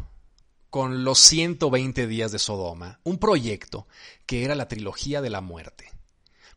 con 0.74 1.04
los 1.04 1.20
120 1.20 2.08
días 2.08 2.32
de 2.32 2.40
Sodoma, 2.40 3.00
un 3.04 3.20
proyecto 3.20 3.88
que 4.26 4.44
era 4.44 4.56
la 4.56 4.68
trilogía 4.68 5.22
de 5.22 5.30
la 5.30 5.40
muerte. 5.40 5.92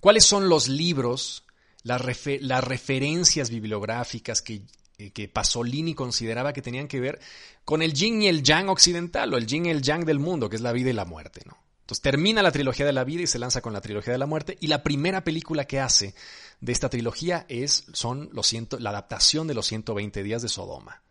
¿Cuáles 0.01 0.25
son 0.25 0.49
los 0.49 0.69
libros, 0.69 1.45
las, 1.83 2.01
referencias 2.01 3.51
bibliográficas 3.51 4.41
que, 4.41 4.63
eh, 4.97 5.11
que, 5.11 5.29
Pasolini 5.29 5.95
consideraba 5.95 6.55
que 6.55 6.63
tenían 6.63 6.89
que 6.89 6.99
ver 6.99 7.21
con 7.67 7.83
el 7.83 7.93
yin 7.93 8.23
y 8.23 8.29
el 8.29 8.43
yang 8.43 8.71
occidental 8.71 9.35
o 9.35 9.37
el 9.37 9.47
yin 9.47 9.67
y 9.67 9.69
el 9.69 9.83
yang 9.83 10.07
del 10.07 10.19
mundo, 10.19 10.49
que 10.49 10.57
es 10.57 10.63
la 10.63 10.73
vida 10.73 10.89
y 10.89 10.95
la 10.95 11.05
muerte? 11.05 11.43
¿no? 11.45 11.59
Entonces 11.83 12.01
termina 12.01 12.43
la 12.43 12.53
trilogía 12.53 12.87
de 12.87 12.95
la 12.95 13.05
vida 13.05 13.21
y 13.21 13.27
se 13.27 13.39
lanza 13.39 13.61
con 13.61 13.75
la 13.75 13.83
trilogía 13.83 14.15
de 14.15 14.19
la 14.19 14.25
muerte 14.25 14.57
y 14.63 14.69
la 14.69 14.83
primera 14.83 15.25
película 15.25 15.67
que 15.67 15.79
hace 15.79 16.15
de 16.63 16.73
esta 16.73 16.89
trilogía 16.89 17.45
es 17.51 17.85
son 17.93 18.31
los 18.33 18.51
la 18.79 18.89
adaptación 18.89 19.47
de 19.47 19.53
los 19.53 19.67
120 19.67 20.23
días 20.23 20.41
de 20.41 20.49
Sodoma, 20.49 21.03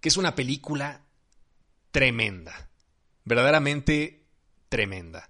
que 0.00 0.08
es 0.08 0.16
una 0.16 0.34
película 0.34 1.04
tremenda, 1.90 2.70
verdaderamente 3.24 4.26
tremenda. 4.68 5.28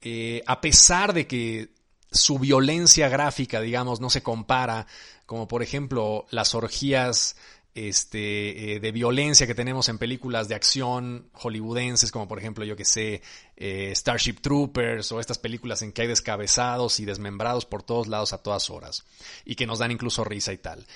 Eh, 0.00 0.42
a 0.46 0.60
pesar 0.60 1.12
de 1.12 1.26
que 1.26 1.70
su 2.10 2.38
violencia 2.38 3.08
gráfica, 3.08 3.60
digamos, 3.60 4.00
no 4.00 4.10
se 4.10 4.22
compara, 4.22 4.86
como 5.26 5.48
por 5.48 5.62
ejemplo 5.62 6.26
las 6.30 6.54
orgías 6.54 7.36
este, 7.74 8.74
eh, 8.74 8.80
de 8.80 8.92
violencia 8.92 9.46
que 9.46 9.54
tenemos 9.54 9.88
en 9.88 9.96
películas 9.96 10.48
de 10.48 10.54
acción 10.54 11.30
hollywoodenses, 11.32 12.12
como 12.12 12.28
por 12.28 12.38
ejemplo, 12.38 12.64
yo 12.64 12.76
que 12.76 12.84
sé, 12.84 13.22
eh, 13.56 13.92
Starship 13.94 14.40
Troopers 14.42 15.10
o 15.12 15.20
estas 15.20 15.38
películas 15.38 15.80
en 15.82 15.92
que 15.92 16.02
hay 16.02 16.08
descabezados 16.08 17.00
y 17.00 17.06
desmembrados 17.06 17.64
por 17.64 17.82
todos 17.82 18.08
lados 18.08 18.32
a 18.32 18.42
todas 18.42 18.68
horas 18.68 19.04
y 19.44 19.54
que 19.54 19.66
nos 19.66 19.78
dan 19.78 19.90
incluso 19.90 20.24
risa 20.24 20.52
y 20.52 20.58
tal. 20.58 20.86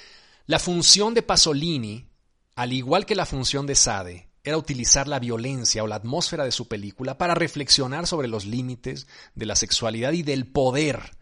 La 0.46 0.58
función 0.58 1.14
de 1.14 1.23
Pasolini, 1.23 2.08
al 2.56 2.73
igual 2.73 3.06
que 3.06 3.14
la 3.14 3.26
función 3.26 3.66
de 3.66 3.75
Sade, 3.75 4.28
era 4.46 4.56
utilizar 4.56 5.08
la 5.08 5.18
violencia 5.18 5.82
o 5.82 5.88
la 5.88 5.96
atmósfera 5.96 6.44
de 6.44 6.52
su 6.52 6.68
película 6.68 7.18
para 7.18 7.34
reflexionar 7.34 8.06
sobre 8.06 8.28
los 8.28 8.46
límites 8.46 9.08
de 9.34 9.44
la 9.44 9.56
sexualidad 9.56 10.12
y 10.12 10.22
del 10.22 10.46
poder 10.46 11.16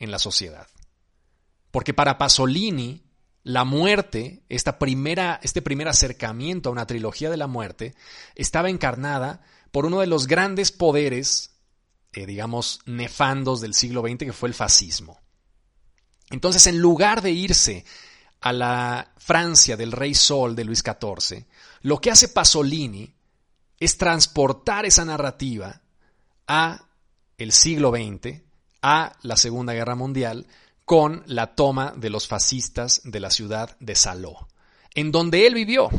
en 0.00 0.10
la 0.10 0.18
sociedad. 0.18 0.66
Porque 1.70 1.94
para 1.94 2.18
Pasolini, 2.18 3.04
la 3.44 3.62
muerte, 3.64 4.42
esta 4.48 4.80
primera, 4.80 5.38
este 5.44 5.62
primer 5.62 5.86
acercamiento 5.86 6.68
a 6.68 6.72
una 6.72 6.88
trilogía 6.88 7.30
de 7.30 7.36
la 7.36 7.46
muerte, 7.46 7.94
estaba 8.34 8.68
encarnada 8.68 9.42
por 9.70 9.86
uno 9.86 10.00
de 10.00 10.08
los 10.08 10.26
grandes 10.26 10.72
poderes, 10.72 11.52
eh, 12.14 12.26
digamos, 12.26 12.80
nefandos 12.84 13.60
del 13.60 13.74
siglo 13.74 14.02
XX, 14.02 14.18
que 14.18 14.32
fue 14.32 14.48
el 14.48 14.54
fascismo. 14.54 15.20
Entonces, 16.30 16.66
en 16.66 16.80
lugar 16.80 17.22
de 17.22 17.30
irse 17.30 17.84
a 18.40 18.52
la 18.52 19.12
Francia 19.18 19.76
del 19.76 19.92
Rey 19.92 20.14
Sol 20.14 20.56
de 20.56 20.64
Luis 20.64 20.82
XIV, 20.84 21.46
lo 21.82 22.00
que 22.00 22.10
hace 22.10 22.28
Pasolini 22.28 23.14
es 23.78 23.98
transportar 23.98 24.86
esa 24.86 25.04
narrativa 25.04 25.82
a 26.46 26.86
el 27.38 27.52
siglo 27.52 27.90
XX, 27.90 28.42
a 28.82 29.16
la 29.22 29.36
Segunda 29.36 29.74
Guerra 29.74 29.94
Mundial, 29.94 30.46
con 30.84 31.24
la 31.26 31.54
toma 31.54 31.92
de 31.96 32.10
los 32.10 32.28
fascistas 32.28 33.02
de 33.04 33.20
la 33.20 33.30
ciudad 33.30 33.76
de 33.80 33.94
Saló, 33.94 34.48
en 34.94 35.12
donde 35.12 35.46
él 35.46 35.54
vivió. 35.54 35.90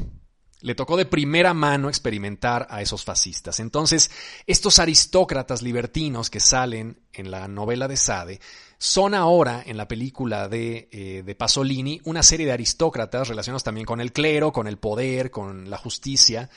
Le 0.61 0.73
tocó 0.73 0.97
de 0.97 1.05
primera 1.05 1.53
mano 1.53 1.87
experimentar 1.87 2.65
a 2.71 2.81
esos 2.81 3.03
fascistas. 3.03 3.59
Entonces, 3.59 4.09
estos 4.47 4.79
aristócratas 4.79 5.61
libertinos 5.61 6.31
que 6.31 6.39
salen 6.39 6.99
en 7.13 7.29
la 7.29 7.47
novela 7.47 7.87
de 7.87 7.97
Sade 7.97 8.39
son 8.77 9.15
ahora, 9.15 9.63
en 9.65 9.77
la 9.77 9.87
película 9.87 10.47
de, 10.47 10.87
eh, 10.91 11.23
de, 11.25 11.35
Pasolini, 11.35 11.99
una 12.05 12.21
serie 12.21 12.45
de 12.45 12.51
aristócratas 12.51 13.27
relacionados 13.27 13.63
también 13.63 13.85
con 13.85 14.01
el 14.01 14.13
clero, 14.13 14.51
con 14.51 14.67
el 14.67 14.77
poder, 14.77 15.31
con 15.31 15.69
la 15.69 15.77
justicia, 15.77 16.49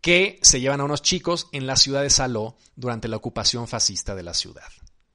que 0.00 0.38
se 0.42 0.60
llevan 0.60 0.80
a 0.80 0.84
unos 0.84 1.02
chicos 1.02 1.48
en 1.52 1.66
la 1.66 1.76
ciudad 1.76 2.02
de 2.02 2.10
Saló 2.10 2.56
durante 2.76 3.08
la 3.08 3.16
ocupación 3.16 3.68
fascista 3.68 4.14
de 4.14 4.22
la 4.22 4.34
ciudad. 4.34 4.68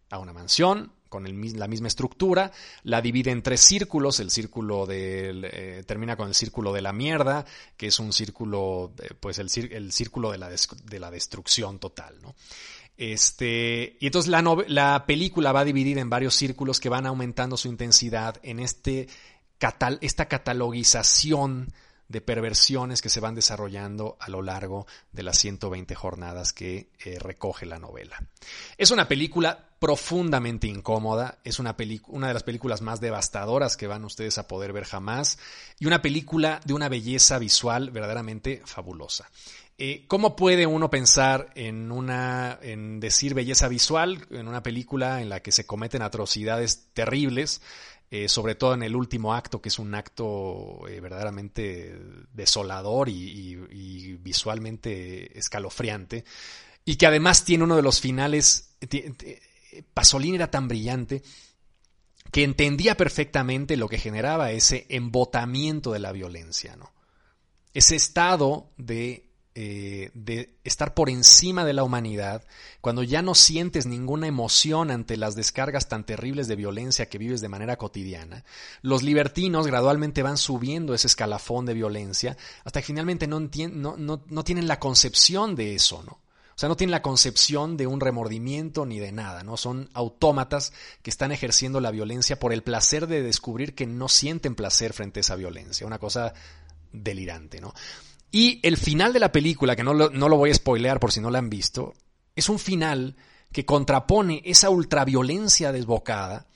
A 0.10 0.20
una 0.20 0.34
mansión, 0.34 0.92
con 1.10 1.24
la 1.24 1.68
misma 1.68 1.88
estructura, 1.88 2.52
la 2.82 3.02
divide 3.02 3.30
en 3.30 3.44
tres 3.44 3.62
círculos, 3.62 4.20
el 4.20 4.32
círculo 4.32 4.88
del, 4.88 5.46
eh, 5.46 5.84
termina 5.86 6.16
con 6.16 6.28
el 6.28 6.34
círculo 6.34 6.74
de 6.74 6.82
la 6.82 6.92
mierda, 6.92 7.46
que 7.78 7.88
es 7.88 8.00
un 8.00 8.12
círculo, 8.12 8.94
eh, 9.00 9.14
pues 9.20 9.38
el, 9.38 9.50
círculo 9.50 10.32
de 10.32 10.40
la, 10.40 10.50
de 10.50 11.00
la 11.00 11.12
destrucción 11.12 11.78
total, 11.78 12.20
¿no? 12.22 12.34
Este, 12.98 13.98
y 14.00 14.06
entonces 14.06 14.30
la, 14.30 14.42
la, 14.68 15.06
película 15.06 15.52
va 15.52 15.66
dividida 15.66 16.00
en 16.00 16.10
varios 16.10 16.36
círculos 16.36 16.80
que 16.80 16.90
van 16.90 17.08
aumentando 17.08 17.58
su 17.58 17.68
intensidad 17.68 18.40
en 18.44 18.60
este, 18.60 19.08
esta 20.02 20.28
catalogización 20.28 21.74
de 22.08 22.22
perversiones 22.22 23.02
que 23.02 23.10
se 23.10 23.20
van 23.20 23.34
desarrollando 23.34 24.18
a 24.20 24.30
lo 24.30 24.42
largo 24.42 24.86
de 25.12 25.24
las 25.24 25.38
120 25.40 25.96
jornadas 25.96 26.54
que 26.54 26.92
eh, 27.04 27.18
recoge 27.20 27.66
la 27.66 27.80
novela. 27.80 28.22
Es 28.78 28.92
una 28.92 29.08
película 29.08 29.70
profundamente 29.80 30.68
incómoda, 30.68 31.40
es 31.44 31.60
una, 31.60 31.76
una 32.08 32.28
de 32.28 32.34
las 32.34 32.44
películas 32.44 32.82
más 32.82 33.02
devastadoras 33.02 33.76
que 33.76 33.88
van 33.88 34.06
ustedes 34.06 34.38
a 34.38 34.48
poder 34.48 34.74
ver 34.74 34.86
jamás 34.86 35.40
y 35.80 35.88
una 35.88 36.02
película 36.02 36.62
de 36.66 36.74
una 36.74 36.88
belleza 36.88 37.40
visual 37.40 37.90
verdaderamente 37.90 38.62
fabulosa. 38.66 39.30
Eh, 39.78 40.06
¿Cómo 40.08 40.36
puede 40.36 40.68
uno 40.68 40.90
pensar 40.90 41.52
en 41.56 41.92
una, 41.92 42.60
en 42.62 43.00
decir 43.00 43.34
belleza 43.34 43.68
visual 43.68 44.28
en 44.30 44.48
una 44.48 44.62
película 44.62 45.22
en 45.22 45.30
la 45.30 45.42
que 45.42 45.52
se 45.52 45.66
cometen 45.66 46.02
atrocidades 46.02 46.90
terribles? 46.94 47.62
Eh, 48.12 48.30
sobre 48.30 48.54
todo 48.54 48.76
en 48.76 48.84
el 48.84 48.96
último 48.96 49.34
acto, 49.34 49.60
que 49.60 49.70
es 49.70 49.80
un 49.80 49.96
acto 49.96 50.88
eh, 50.88 51.00
verdaderamente 51.00 52.00
desolador 52.32 53.10
y, 53.10 53.56
visualmente 54.22 55.36
escalofriante, 55.38 56.24
y 56.86 56.96
que 56.96 57.08
además 57.08 57.44
tiene 57.44 57.64
uno 57.64 57.76
de 57.76 57.82
los 57.82 58.00
finales, 58.00 58.76
Pasolini 59.96 60.36
era 60.36 60.52
tan 60.52 60.68
brillante 60.68 61.24
que 62.32 62.44
entendía 62.44 62.96
perfectamente 62.96 63.78
lo 63.78 63.90
que 63.90 63.98
generaba 63.98 64.52
ese 64.52 64.86
embotamiento 64.90 65.92
de 65.92 66.00
la 66.00 66.12
violencia, 66.12 66.76
¿no? 66.76 66.94
Ese 67.74 67.96
estado 67.96 68.72
de 68.78 69.33
eh, 69.56 70.10
de 70.16 70.56
estar 70.64 70.96
por 70.96 71.12
encima 71.12 71.64
de 71.64 71.74
la 71.74 71.84
humanidad, 71.84 72.44
cuando 72.82 73.04
ya 73.04 73.22
no 73.22 73.36
sientes 73.36 73.86
ninguna 73.86 74.26
emoción 74.26 74.90
ante 74.90 75.16
las 75.16 75.36
descargas 75.36 75.88
tan 75.88 76.06
terribles 76.06 76.48
de 76.48 76.56
violencia 76.56 77.08
que 77.08 77.20
vives 77.20 77.40
de 77.40 77.50
manera 77.50 77.78
cotidiana, 77.78 78.46
los 78.82 79.04
libertinos 79.04 79.68
gradualmente 79.68 80.24
van 80.24 80.38
subiendo 80.38 80.96
ese 80.96 81.06
escalafón 81.06 81.68
de 81.68 81.76
violencia 81.76 82.36
hasta 82.64 82.82
que 82.82 82.88
finalmente 82.88 83.28
no, 83.28 83.40
no, 83.40 84.24
no 84.28 84.44
tienen 84.44 84.68
la 84.68 84.80
concepción 84.80 85.56
de 85.56 85.76
eso, 85.76 86.02
¿no? 86.04 86.24
O 86.56 86.60
sea, 86.60 86.70
no 86.70 86.78
tienen 86.78 86.92
la 86.92 87.02
concepción 87.02 87.78
de 87.78 87.88
un 87.88 88.00
remordimiento 88.00 88.86
ni 88.86 89.00
de 89.00 89.12
nada, 89.12 89.44
¿no? 89.44 89.58
Son 89.58 89.90
autómatas 89.94 90.72
que 91.02 91.10
están 91.10 91.32
ejerciendo 91.32 91.80
la 91.80 91.92
violencia 91.92 92.40
por 92.40 92.54
el 92.54 92.62
placer 92.62 93.08
de 93.08 93.24
descubrir 93.24 93.74
que 93.74 93.88
no 93.88 94.08
sienten 94.08 94.54
placer 94.54 94.94
frente 94.94 95.20
a 95.20 95.22
esa 95.22 95.36
violencia. 95.36 95.88
Una 95.88 95.98
cosa 95.98 96.34
delirante, 96.92 97.60
¿no? 97.60 97.74
Y 98.36 98.60
el 98.64 98.78
final 98.78 99.14
de 99.14 99.20
la 99.20 99.32
película, 99.32 99.76
que 99.76 99.84
no 99.84 99.94
lo, 99.94 100.10
no 100.10 100.28
lo 100.28 100.38
voy 100.38 100.50
a 100.50 100.56
spoilear 100.56 101.00
por 101.00 101.12
si 101.12 101.22
no 101.22 101.30
la 101.30 101.38
han 101.38 101.52
visto, 101.52 101.94
es 102.36 102.50
un 102.50 102.58
final 102.58 103.16
que 103.52 103.64
contrapone 103.64 104.42
esa 104.44 104.72
ultraviolencia 104.72 105.72
desbocada 105.72 106.48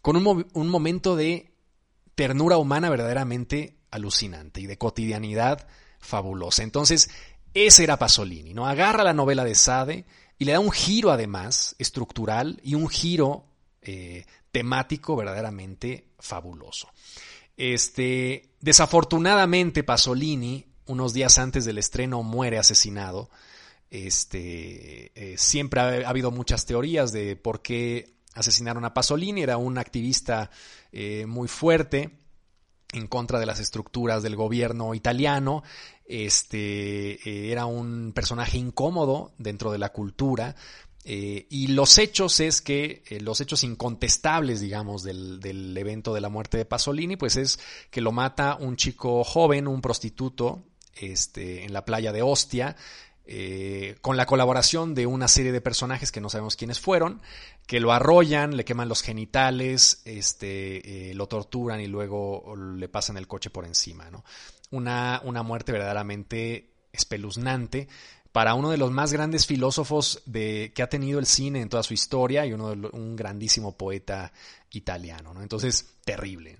con 0.00 0.14
un, 0.14 0.46
un, 0.52 0.68
momento 0.68 1.16
de 1.16 1.52
ternura 2.14 2.56
humana 2.56 2.88
verdaderamente 2.88 3.80
alucinante 3.90 4.60
y 4.60 4.66
de 4.66 4.78
cotidianidad 4.78 5.66
fabulosa. 5.98 6.62
Entonces, 6.62 7.10
ese 7.52 7.82
era 7.82 7.98
Pasolini, 7.98 8.54
¿no? 8.54 8.68
Agarra 8.68 9.02
la 9.02 9.12
novela 9.12 9.42
de 9.42 9.56
Sade 9.56 10.04
y 10.38 10.44
le 10.44 10.52
da 10.52 10.60
un 10.60 10.70
giro 10.70 11.10
además 11.10 11.74
estructural 11.80 12.60
y 12.62 12.76
un 12.76 12.88
giro 12.88 13.44
eh, 13.82 14.24
temático 14.52 15.16
verdaderamente 15.16 16.12
fabuloso. 16.20 16.88
Este, 17.56 18.54
desafortunadamente 18.60 19.82
Pasolini 19.82 20.67
unos 20.88 21.12
días 21.12 21.38
antes 21.38 21.64
del 21.64 21.78
estreno 21.78 22.22
muere 22.22 22.58
asesinado. 22.58 23.30
Este, 23.90 25.12
eh, 25.14 25.38
siempre 25.38 25.80
ha, 25.80 26.08
habido 26.08 26.30
muchas 26.30 26.66
teorías 26.66 27.12
de 27.12 27.36
por 27.36 27.62
qué 27.62 28.14
asesinaron 28.34 28.84
a 28.84 28.94
Pasolini. 28.94 29.42
Era 29.42 29.56
un 29.56 29.78
activista 29.78 30.50
eh, 30.92 31.26
muy 31.26 31.48
fuerte 31.48 32.18
en 32.92 33.06
contra 33.06 33.38
de 33.38 33.46
las 33.46 33.60
estructuras 33.60 34.22
del 34.22 34.36
gobierno 34.36 34.94
italiano. 34.94 35.62
Este, 36.04 37.28
eh, 37.28 37.52
era 37.52 37.66
un 37.66 38.12
personaje 38.14 38.58
incómodo 38.58 39.32
dentro 39.38 39.70
de 39.72 39.78
la 39.78 39.90
cultura. 39.90 40.56
y 41.04 41.68
los 41.68 41.96
hechos 41.96 42.38
es 42.40 42.60
que, 42.60 43.02
los 43.22 43.40
hechos 43.40 43.64
incontestables, 43.64 44.60
digamos, 44.60 45.02
del, 45.02 45.40
del, 45.40 45.74
evento 45.74 46.12
de 46.12 46.20
la 46.20 46.28
muerte 46.28 46.58
de 46.58 46.66
Pasolini, 46.66 47.16
pues 47.16 47.36
es 47.36 47.58
que 47.90 48.02
lo 48.02 48.12
mata 48.12 48.56
un 48.60 48.76
chico 48.76 49.24
joven, 49.24 49.68
un 49.68 49.80
prostituto, 49.80 50.67
este, 50.96 51.64
en 51.64 51.72
la 51.72 51.84
playa 51.84 52.12
de 52.12 52.22
Ostia, 52.22 52.76
eh, 53.30 53.98
con 54.00 54.16
la 54.16 54.24
colaboración 54.24 54.94
de 54.94 55.06
una 55.06 55.28
serie 55.28 55.52
de 55.52 55.60
personajes 55.60 56.10
que 56.10 56.20
no 56.20 56.30
sabemos 56.30 56.56
quiénes 56.56 56.80
fueron, 56.80 57.20
que 57.66 57.78
lo 57.78 57.92
arrollan, 57.92 58.56
le 58.56 58.64
queman 58.64 58.88
los 58.88 59.02
genitales, 59.02 60.00
este, 60.06 61.10
eh, 61.10 61.14
lo 61.14 61.28
torturan 61.28 61.80
y 61.82 61.88
luego 61.88 62.54
le 62.56 62.88
pasan 62.88 63.18
el 63.18 63.28
coche 63.28 63.50
por 63.50 63.66
encima. 63.66 64.10
¿no? 64.10 64.24
Una, 64.70 65.20
una 65.24 65.42
muerte 65.42 65.72
verdaderamente 65.72 66.72
espeluznante 66.90 67.88
para 68.32 68.54
uno 68.54 68.70
de 68.70 68.78
los 68.78 68.90
más 68.90 69.12
grandes 69.12 69.46
filósofos 69.46 70.22
de, 70.24 70.72
que 70.74 70.82
ha 70.82 70.88
tenido 70.88 71.18
el 71.18 71.26
cine 71.26 71.60
en 71.60 71.68
toda 71.68 71.82
su 71.82 71.92
historia 71.92 72.46
y 72.46 72.54
uno 72.54 72.70
de, 72.70 72.88
un 72.92 73.14
grandísimo 73.14 73.76
poeta 73.76 74.32
italiano. 74.70 75.34
¿no? 75.34 75.42
Entonces, 75.42 75.86
terrible. 76.04 76.56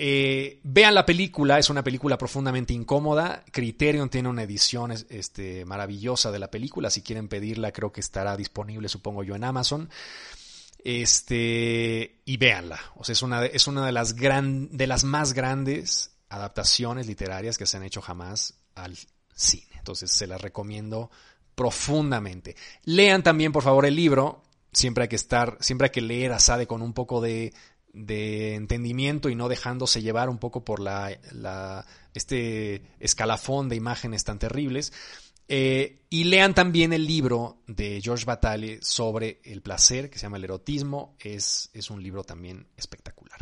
Eh, 0.00 0.60
vean 0.62 0.94
la 0.94 1.04
película, 1.04 1.58
es 1.58 1.70
una 1.70 1.82
película 1.82 2.16
profundamente 2.16 2.72
incómoda. 2.72 3.44
Criterion 3.50 4.08
tiene 4.08 4.28
una 4.28 4.44
edición 4.44 4.92
este, 4.92 5.64
maravillosa 5.64 6.30
de 6.30 6.38
la 6.38 6.52
película. 6.52 6.88
Si 6.88 7.02
quieren 7.02 7.26
pedirla, 7.26 7.72
creo 7.72 7.90
que 7.90 8.00
estará 8.00 8.36
disponible, 8.36 8.88
supongo 8.88 9.24
yo, 9.24 9.34
en 9.34 9.42
Amazon. 9.42 9.90
Este, 10.84 12.20
y 12.24 12.36
véanla. 12.36 12.78
O 12.94 13.02
sea, 13.02 13.14
es 13.14 13.22
una 13.22 13.40
de, 13.40 13.50
es 13.52 13.66
una 13.66 13.84
de 13.84 13.90
las 13.90 14.14
gran, 14.14 14.76
de 14.76 14.86
las 14.86 15.02
más 15.02 15.32
grandes 15.32 16.12
adaptaciones 16.28 17.08
literarias 17.08 17.58
que 17.58 17.66
se 17.66 17.76
han 17.76 17.82
hecho 17.82 18.00
jamás 18.00 18.54
al 18.76 18.96
cine. 19.34 19.66
Entonces, 19.78 20.12
se 20.12 20.28
las 20.28 20.40
recomiendo 20.40 21.10
profundamente. 21.56 22.54
Lean 22.84 23.24
también, 23.24 23.50
por 23.50 23.64
favor, 23.64 23.84
el 23.84 23.96
libro. 23.96 24.44
Siempre 24.70 25.02
hay 25.02 25.08
que 25.08 25.16
estar, 25.16 25.56
siempre 25.58 25.86
hay 25.86 25.90
que 25.90 26.02
leer 26.02 26.30
a 26.30 26.38
Sade 26.38 26.68
con 26.68 26.82
un 26.82 26.92
poco 26.92 27.20
de 27.20 27.52
de 27.92 28.54
entendimiento 28.54 29.28
y 29.28 29.34
no 29.34 29.48
dejándose 29.48 30.02
llevar 30.02 30.28
un 30.28 30.38
poco 30.38 30.64
por 30.64 30.80
la, 30.80 31.86
este 32.14 32.82
escalafón 33.00 33.68
de 33.68 33.76
imágenes 33.76 34.24
tan 34.24 34.38
terribles. 34.38 34.92
Eh, 35.50 36.02
y 36.10 36.24
lean 36.24 36.54
también 36.54 36.92
el 36.92 37.06
libro 37.06 37.62
de 37.66 38.00
George 38.02 38.26
Bataille 38.26 38.80
sobre 38.82 39.40
el 39.44 39.62
placer, 39.62 40.10
que 40.10 40.18
se 40.18 40.24
llama 40.24 40.36
El 40.36 40.44
erotismo. 40.44 41.16
Es, 41.18 41.70
es 41.72 41.90
un 41.90 42.02
libro 42.02 42.22
también 42.22 42.66
espectacular. 42.76 43.38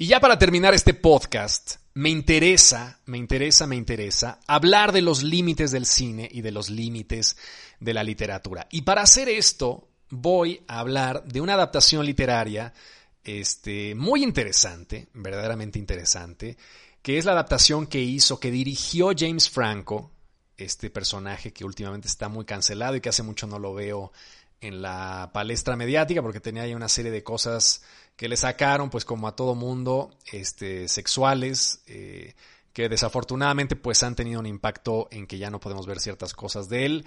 Y 0.00 0.06
ya 0.06 0.20
para 0.20 0.38
terminar 0.38 0.74
este 0.74 0.94
podcast, 0.94 1.76
me 1.94 2.10
interesa, 2.10 3.00
me 3.06 3.18
interesa, 3.18 3.66
me 3.66 3.74
interesa 3.74 4.38
hablar 4.46 4.92
de 4.92 5.02
los 5.02 5.24
límites 5.24 5.72
del 5.72 5.86
cine 5.86 6.28
y 6.30 6.42
de 6.42 6.52
los 6.52 6.70
límites 6.70 7.36
de 7.80 7.94
la 7.94 8.04
literatura. 8.04 8.68
Y 8.70 8.82
para 8.82 9.02
hacer 9.02 9.28
esto, 9.28 9.88
voy 10.08 10.62
a 10.68 10.78
hablar 10.78 11.24
de 11.24 11.40
una 11.40 11.54
adaptación 11.54 12.06
literaria 12.06 12.72
este, 13.28 13.94
muy 13.94 14.22
interesante, 14.22 15.08
verdaderamente 15.12 15.78
interesante, 15.78 16.56
que 17.02 17.18
es 17.18 17.26
la 17.26 17.32
adaptación 17.32 17.86
que 17.86 18.00
hizo, 18.00 18.40
que 18.40 18.50
dirigió 18.50 19.10
James 19.14 19.50
Franco, 19.50 20.10
este 20.56 20.88
personaje 20.88 21.52
que 21.52 21.66
últimamente 21.66 22.08
está 22.08 22.30
muy 22.30 22.46
cancelado 22.46 22.96
y 22.96 23.02
que 23.02 23.10
hace 23.10 23.22
mucho 23.22 23.46
no 23.46 23.58
lo 23.58 23.74
veo 23.74 24.12
en 24.62 24.80
la 24.80 25.28
palestra 25.34 25.76
mediática 25.76 26.22
porque 26.22 26.40
tenía 26.40 26.62
ahí 26.62 26.74
una 26.74 26.88
serie 26.88 27.10
de 27.10 27.22
cosas 27.22 27.82
que 28.16 28.30
le 28.30 28.36
sacaron, 28.38 28.88
pues 28.88 29.04
como 29.04 29.28
a 29.28 29.36
todo 29.36 29.54
mundo, 29.54 30.10
este, 30.32 30.88
sexuales, 30.88 31.82
eh, 31.86 32.34
que 32.72 32.88
desafortunadamente 32.88 33.76
pues 33.76 34.02
han 34.04 34.16
tenido 34.16 34.40
un 34.40 34.46
impacto 34.46 35.06
en 35.10 35.26
que 35.26 35.36
ya 35.36 35.50
no 35.50 35.60
podemos 35.60 35.86
ver 35.86 36.00
ciertas 36.00 36.32
cosas 36.32 36.70
de 36.70 36.86
él. 36.86 37.04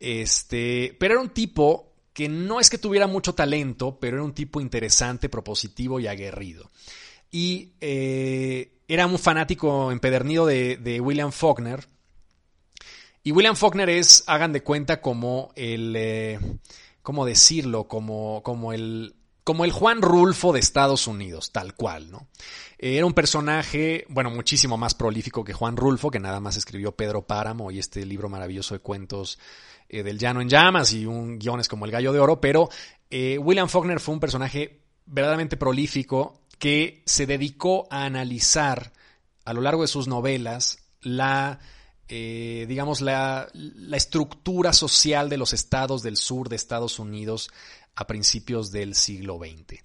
Este, 0.00 0.96
pero 0.98 1.14
era 1.14 1.22
un 1.22 1.30
tipo 1.30 1.91
que 2.12 2.28
no 2.28 2.60
es 2.60 2.68
que 2.70 2.78
tuviera 2.78 3.06
mucho 3.06 3.34
talento, 3.34 3.98
pero 3.98 4.16
era 4.16 4.24
un 4.24 4.34
tipo 4.34 4.60
interesante, 4.60 5.28
propositivo 5.28 5.98
y 6.00 6.06
aguerrido. 6.06 6.70
Y 7.30 7.72
eh, 7.80 8.80
era 8.86 9.06
un 9.06 9.18
fanático 9.18 9.90
empedernido 9.90 10.46
de, 10.46 11.00
William 11.02 11.32
Faulkner. 11.32 11.86
Y 13.22 13.32
William 13.32 13.56
Faulkner 13.56 13.88
es, 13.88 14.24
hagan 14.26 14.52
de 14.52 14.62
cuenta, 14.62 15.00
como 15.00 15.52
el, 15.56 15.94
eh, 15.96 16.38
¿cómo 17.02 17.24
decirlo? 17.24 17.88
Como, 17.88 18.42
como 18.42 18.72
el, 18.72 19.14
como 19.44 19.64
el 19.64 19.72
Juan 19.72 20.02
Rulfo 20.02 20.52
de 20.52 20.60
Estados 20.60 21.06
Unidos, 21.06 21.52
tal 21.52 21.74
cual, 21.74 22.10
¿no? 22.10 22.28
Era 22.78 23.06
un 23.06 23.12
personaje, 23.12 24.06
bueno, 24.08 24.30
muchísimo 24.30 24.76
más 24.76 24.94
prolífico 24.94 25.44
que 25.44 25.52
Juan 25.52 25.76
Rulfo, 25.76 26.10
que 26.10 26.18
nada 26.18 26.40
más 26.40 26.56
escribió 26.56 26.96
Pedro 26.96 27.26
Páramo 27.26 27.70
y 27.70 27.78
este 27.78 28.04
libro 28.04 28.28
maravilloso 28.28 28.74
de 28.74 28.80
cuentos 28.80 29.38
eh, 29.88 30.02
del 30.02 30.18
Llano 30.18 30.40
en 30.40 30.48
Llamas 30.48 30.92
y 30.92 31.06
un 31.06 31.38
guiones 31.38 31.68
como 31.68 31.84
El 31.84 31.92
Gallo 31.92 32.12
de 32.12 32.18
Oro, 32.18 32.40
pero 32.40 32.68
eh, 33.10 33.38
William 33.38 33.68
Faulkner 33.68 34.00
fue 34.00 34.14
un 34.14 34.20
personaje 34.20 34.82
verdaderamente 35.06 35.56
prolífico 35.56 36.40
que 36.58 37.02
se 37.06 37.26
dedicó 37.26 37.86
a 37.90 38.04
analizar 38.04 38.92
a 39.44 39.52
lo 39.52 39.60
largo 39.60 39.82
de 39.82 39.88
sus 39.88 40.08
novelas 40.08 40.78
la, 41.02 41.58
eh, 42.08 42.66
digamos, 42.68 43.00
la, 43.00 43.48
la, 43.52 43.96
estructura 43.96 44.72
social 44.72 45.28
de 45.28 45.36
los 45.36 45.52
estados 45.52 46.02
del 46.02 46.16
sur 46.16 46.48
de 46.48 46.56
Estados 46.56 46.98
Unidos 46.98 47.50
a 47.94 48.06
principios 48.06 48.70
del 48.70 48.94
siglo 48.94 49.38
XX. 49.38 49.80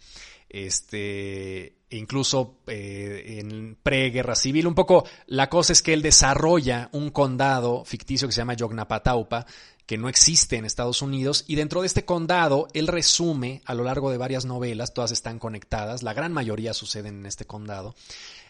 Este, 0.50 1.76
incluso 1.90 2.60
en 2.68 3.78
preguerra 3.84 4.36
civil, 4.36 4.68
un 4.68 4.76
poco 4.76 5.06
la 5.26 5.50
cosa 5.50 5.74
es 5.74 5.82
que 5.82 5.94
él 5.94 6.02
desarrolla 6.02 6.90
un 6.94 7.10
condado 7.10 7.84
ficticio 7.84 8.28
que 8.28 8.34
se 8.34 8.42
llama 8.42 8.54
Yognapataupa, 8.54 9.46
que 9.88 9.98
no 9.98 10.10
existe 10.10 10.58
en 10.58 10.66
Estados 10.66 11.02
Unidos, 11.02 11.46
y 11.48 11.56
dentro 11.56 11.82
de 11.82 11.88
este 11.88 12.06
condado 12.06 12.68
él 12.74 12.88
resume 12.88 13.62
a 13.66 13.74
lo 13.74 13.84
largo 13.84 14.12
de 14.12 14.18
varias 14.18 14.46
novelas, 14.46 14.94
todas 14.94 15.12
están 15.12 15.40
conectadas, 15.40 16.04
la 16.04 16.14
gran 16.14 16.34
mayoría 16.34 16.74
suceden 16.74 17.20
en 17.20 17.26
este 17.26 17.46
condado, 17.46 17.96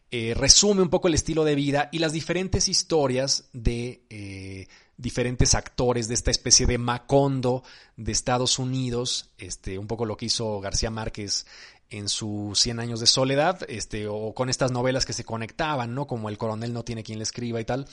eh, 0.10 0.34
resume 0.36 0.82
un 0.82 0.90
poco 0.90 1.08
el 1.08 1.14
estilo 1.14 1.44
de 1.44 1.56
vida 1.56 1.90
y 1.92 2.00
las 2.00 2.12
diferentes 2.12 2.68
historias 2.68 3.50
de 3.54 4.04
eh, 4.10 4.68
diferentes 4.98 5.54
actores 5.54 6.08
de 6.08 6.16
esta 6.16 6.32
especie 6.32 6.66
de 6.66 6.78
Macondo 6.78 7.64
de 7.96 8.12
Estados 8.12 8.60
Unidos, 8.60 9.30
este, 9.38 9.78
un 9.78 9.88
poco 9.88 10.06
lo 10.06 10.18
que 10.18 10.26
hizo 10.26 10.60
García 10.60 10.90
Márquez 10.90 11.46
en 11.90 12.10
su 12.10 12.52
Cien 12.56 12.80
años 12.80 13.00
de 13.00 13.08
soledad, 13.08 13.60
este, 13.70 14.08
o 14.08 14.34
con 14.34 14.50
estas 14.50 14.72
novelas 14.72 15.06
que 15.06 15.14
se 15.14 15.24
conectaban, 15.24 15.94
¿no? 15.94 16.08
Como 16.08 16.30
El 16.30 16.38
coronel 16.38 16.74
no 16.74 16.84
tiene 16.84 17.04
quien 17.04 17.20
le 17.20 17.24
escriba 17.24 17.62
y 17.62 17.66
tal. 17.66 17.88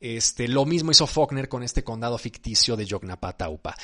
Este, 0.00 0.48
lo 0.48 0.66
mismo 0.66 0.90
hizo 0.90 1.06
Faulkner 1.06 1.48
con 1.48 1.62
este 1.62 1.84
condado 1.84 2.18
ficticio 2.18 2.76
de 2.76 2.86
Yognapataupa. 2.86 3.76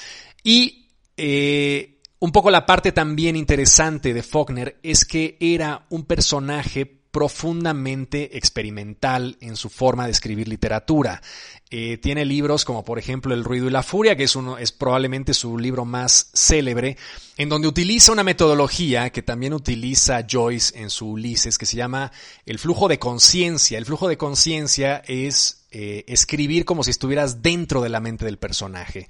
Y 0.43 0.89
eh, 1.17 2.01
un 2.19 2.33
poco 2.33 2.51
la 2.51 2.67
parte 2.67 2.91
también 2.91 3.37
interesante 3.37 4.13
de 4.13 4.23
Faulkner 4.25 4.81
es 4.83 5.05
que 5.05 5.37
era 5.41 5.87
un 5.91 6.05
personaje 6.05 6.98
profundamente 7.11 8.37
experimental 8.37 9.37
en 9.41 9.57
su 9.57 9.71
forma 9.71 10.07
de 10.07 10.13
escribir 10.13 10.49
literatura. 10.49 11.23
Eh, 11.71 11.99
tiene 11.99 12.25
libros 12.25 12.65
como 12.65 12.83
por 12.83 12.99
ejemplo 12.99 13.35
El 13.35 13.45
ruido 13.45 13.67
y 13.67 13.71
la 13.71 13.83
furia, 13.83 14.17
que 14.17 14.25
es, 14.25 14.37
uno, 14.37 14.57
es 14.57 14.73
probablemente 14.73 15.35
su 15.35 15.59
libro 15.59 15.85
más 15.85 16.31
célebre, 16.33 16.97
en 17.37 17.49
donde 17.49 17.69
utiliza 17.69 18.13
una 18.13 18.25
metodología 18.25 19.11
que 19.11 19.23
también 19.23 19.53
utiliza 19.53 20.27
Joyce 20.29 20.79
en 20.79 20.91
su 20.91 21.11
Ulises, 21.11 21.59
que 21.59 21.67
se 21.67 21.77
llama 21.77 22.11
el 22.47 22.59
flujo 22.59 22.89
de 22.89 22.99
conciencia. 22.99 23.79
El 23.79 23.85
flujo 23.85 24.09
de 24.09 24.17
conciencia 24.17 25.03
es 25.07 25.58
eh, 25.71 26.05
escribir 26.09 26.65
como 26.65 26.83
si 26.83 26.91
estuvieras 26.91 27.43
dentro 27.43 27.83
de 27.83 27.91
la 27.91 28.01
mente 28.01 28.25
del 28.25 28.39
personaje. 28.39 29.07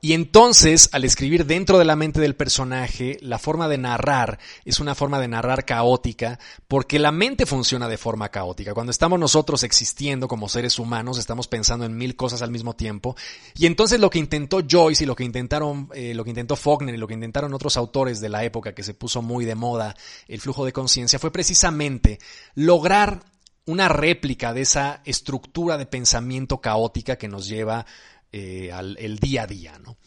Y 0.00 0.12
entonces, 0.12 0.90
al 0.92 1.04
escribir 1.04 1.46
dentro 1.46 1.78
de 1.78 1.84
la 1.84 1.96
mente 1.96 2.20
del 2.20 2.36
personaje, 2.36 3.18
la 3.22 3.38
forma 3.40 3.66
de 3.66 3.78
narrar 3.78 4.38
es 4.64 4.78
una 4.78 4.94
forma 4.94 5.18
de 5.18 5.26
narrar 5.26 5.64
caótica, 5.64 6.38
porque 6.68 6.98
la 6.98 7.10
mente 7.10 7.46
funciona 7.46 7.88
de 7.88 7.96
forma 7.96 8.28
caótica. 8.28 8.74
Cuando 8.74 8.90
estamos 8.90 9.18
nosotros 9.18 9.64
existiendo 9.64 10.28
como 10.28 10.48
seres 10.48 10.78
humanos, 10.78 11.18
estamos 11.18 11.48
pensando 11.48 11.86
en 11.86 11.96
mil 11.96 12.14
cosas 12.14 12.42
al 12.42 12.52
mismo 12.52 12.76
tiempo. 12.76 13.16
Y 13.56 13.66
entonces 13.66 13.98
lo 13.98 14.10
que 14.10 14.18
intentó 14.18 14.60
Joyce 14.68 15.02
y 15.02 15.06
lo 15.06 15.16
que 15.16 15.24
intentaron, 15.24 15.88
eh, 15.94 16.14
lo 16.14 16.22
que 16.22 16.30
intentó 16.30 16.54
Faulkner 16.54 16.94
y 16.94 16.98
lo 16.98 17.08
que 17.08 17.14
intentaron 17.14 17.52
otros 17.54 17.76
autores 17.76 18.20
de 18.20 18.28
la 18.28 18.44
época 18.44 18.74
que 18.74 18.84
se 18.84 18.94
puso 18.94 19.22
muy 19.22 19.44
de 19.44 19.56
moda 19.56 19.96
el 20.28 20.40
flujo 20.40 20.64
de 20.64 20.72
conciencia 20.72 21.18
fue 21.18 21.32
precisamente 21.32 22.20
lograr 22.54 23.24
una 23.66 23.88
réplica 23.88 24.54
de 24.54 24.62
esa 24.62 25.02
estructura 25.04 25.76
de 25.76 25.86
pensamiento 25.86 26.60
caótica 26.60 27.16
que 27.16 27.28
nos 27.28 27.46
lleva 27.46 27.84
eh, 28.32 28.72
al 28.72 28.96
el 28.98 29.18
día 29.18 29.42
a 29.42 29.46
día. 29.46 29.78
¿no? 29.78 29.98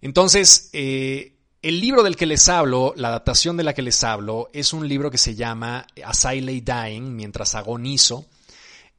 Entonces, 0.00 0.70
eh, 0.72 1.36
el 1.62 1.80
libro 1.80 2.02
del 2.02 2.16
que 2.16 2.26
les 2.26 2.48
hablo, 2.48 2.94
la 2.96 3.08
adaptación 3.08 3.56
de 3.56 3.64
la 3.64 3.74
que 3.74 3.82
les 3.82 4.02
hablo, 4.04 4.50
es 4.52 4.72
un 4.72 4.88
libro 4.88 5.10
que 5.10 5.18
se 5.18 5.34
llama 5.34 5.86
As 6.04 6.24
I 6.24 6.40
Lay 6.40 6.60
Dying, 6.60 7.14
mientras 7.14 7.54
agonizo, 7.54 8.26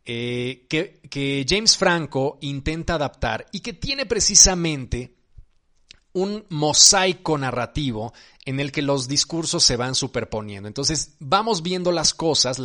eh, 0.06 0.66
que, 0.70 1.02
que 1.10 1.46
James 1.48 1.78
Franco 1.78 2.38
intenta 2.42 2.96
adaptar 2.96 3.46
y 3.52 3.60
que 3.60 3.74
tiene 3.74 4.06
precisamente 4.06 5.17
un 6.18 6.46
mosaico 6.50 7.38
narrativo 7.38 8.12
en 8.44 8.60
el 8.60 8.72
que 8.72 8.82
los 8.82 9.08
discursos 9.08 9.64
se 9.64 9.76
van 9.76 9.94
superponiendo. 9.94 10.68
Entonces 10.68 11.16
vamos 11.20 11.62
viendo 11.62 11.92
las 11.92 12.16
cosas, 12.16 12.60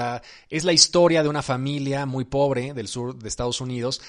es 0.49 0.65
la 0.65 0.73
historia 0.73 1.23
de 1.23 1.29
una 1.29 1.43
familia 1.43 2.07
muy 2.07 2.25
pobre 2.25 2.73
del 2.73 2.88
sur 2.88 3.15
de 3.15 3.29
Estados 3.29 3.61
Unidos 3.61 4.01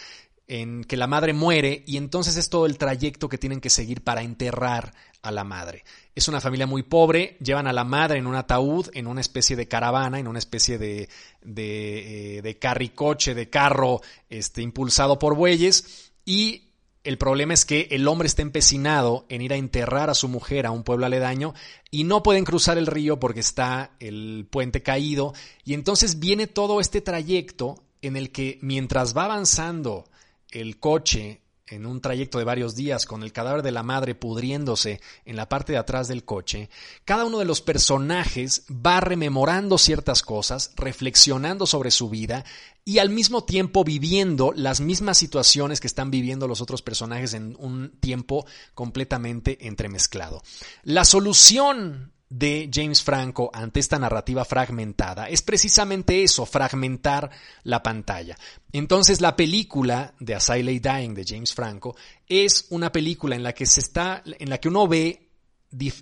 en 0.47 0.85
que 0.85 0.95
la 0.95 1.07
madre 1.07 1.33
muere 1.33 1.83
y 1.85 1.97
entonces 1.97 2.37
es 2.37 2.49
todo 2.49 2.65
el 2.65 2.77
trayecto 2.77 3.27
que 3.27 3.37
tienen 3.37 3.59
que 3.59 3.69
seguir 3.69 4.01
para 4.01 4.21
enterrar 4.21 4.93
a 5.21 5.31
la 5.31 5.43
madre. 5.43 5.83
Es 6.15 6.29
una 6.29 6.39
familia 6.39 6.67
muy 6.67 6.83
pobre, 6.83 7.37
llevan 7.41 7.67
a 7.67 7.73
la 7.73 7.83
madre 7.83 8.19
en 8.19 8.27
un 8.27 8.35
ataúd, 8.35 8.89
en 8.93 9.07
una 9.07 9.21
especie 9.21 9.57
de 9.57 9.67
caravana, 9.67 10.19
en 10.19 10.27
una 10.27 10.39
especie 10.39 10.77
de, 10.77 11.09
de, 11.41 12.37
eh, 12.37 12.41
de 12.41 12.59
carricoche, 12.59 13.33
de 13.33 13.49
carro 13.49 14.01
este, 14.29 14.61
impulsado 14.61 15.19
por 15.19 15.35
bueyes 15.35 16.11
y 16.25 16.72
el 17.03 17.17
problema 17.17 17.53
es 17.53 17.65
que 17.65 17.87
el 17.91 18.07
hombre 18.07 18.27
está 18.27 18.41
empecinado 18.41 19.25
en 19.27 19.41
ir 19.41 19.51
a 19.51 19.57
enterrar 19.57 20.09
a 20.09 20.13
su 20.13 20.29
mujer 20.29 20.65
a 20.65 20.71
un 20.71 20.83
pueblo 20.83 21.05
aledaño 21.05 21.53
y 21.91 22.05
no 22.05 22.23
pueden 22.23 22.45
cruzar 22.45 22.77
el 22.77 22.87
río 22.87 23.19
porque 23.19 23.41
está 23.41 23.91
el 23.99 24.47
puente 24.49 24.81
caído. 24.81 25.33
Y 25.65 25.73
entonces 25.73 26.19
viene 26.19 26.47
todo 26.47 26.79
este 26.79 27.01
trayecto 27.01 27.83
en 28.01 28.15
el 28.15 28.31
que 28.31 28.57
mientras 28.61 29.15
va 29.15 29.25
avanzando 29.25 30.05
el 30.51 30.79
coche 30.79 31.42
en 31.67 31.85
un 31.85 32.01
trayecto 32.01 32.37
de 32.37 32.43
varios 32.43 32.75
días 32.75 33.05
con 33.05 33.23
el 33.23 33.31
cadáver 33.31 33.61
de 33.61 33.71
la 33.71 33.83
madre 33.83 34.15
pudriéndose 34.15 34.99
en 35.25 35.35
la 35.35 35.47
parte 35.47 35.71
de 35.71 35.77
atrás 35.77 36.07
del 36.07 36.25
coche, 36.25 36.69
cada 37.05 37.25
uno 37.25 37.39
de 37.39 37.45
los 37.45 37.61
personajes 37.61 38.63
va 38.69 38.99
rememorando 38.99 39.77
ciertas 39.77 40.21
cosas, 40.21 40.71
reflexionando 40.75 41.65
sobre 41.65 41.91
su 41.91 42.09
vida 42.09 42.43
y 42.85 42.99
al 42.99 43.09
mismo 43.09 43.45
tiempo 43.45 43.83
viviendo 43.83 44.51
las 44.55 44.81
mismas 44.81 45.17
situaciones 45.17 45.79
que 45.79 45.87
están 45.87 46.11
viviendo 46.11 46.47
los 46.47 46.61
otros 46.61 46.81
personajes 46.81 47.33
en 47.33 47.55
un 47.59 47.91
tiempo 47.99 48.45
completamente 48.73 49.67
entremezclado. 49.67 50.43
La 50.83 51.05
solución 51.05 52.11
de 52.35 52.67
James 52.73 53.03
Franco 53.03 53.51
ante 53.53 53.79
esta 53.79 53.99
narrativa 53.99 54.43
fragmentada 54.43 55.29
es 55.29 55.43
precisamente 55.43 56.23
eso, 56.23 56.47
fragmentar 56.47 57.29
la 57.61 57.83
pantalla. 57.83 58.35
Entonces 58.71 59.21
la 59.21 59.35
película 59.35 60.15
de 60.19 60.33
As 60.33 60.49
I 60.49 60.63
Lay 60.63 60.79
Dying 60.79 61.13
de 61.13 61.25
James 61.27 61.53
Franco 61.53 61.95
es 62.27 62.65
una 62.71 62.91
película 62.91 63.35
en 63.35 63.43
la 63.43 63.53
que 63.53 63.67
se 63.67 63.81
está, 63.81 64.23
en 64.25 64.49
la 64.49 64.57
que 64.57 64.67
uno 64.67 64.87
ve 64.87 65.29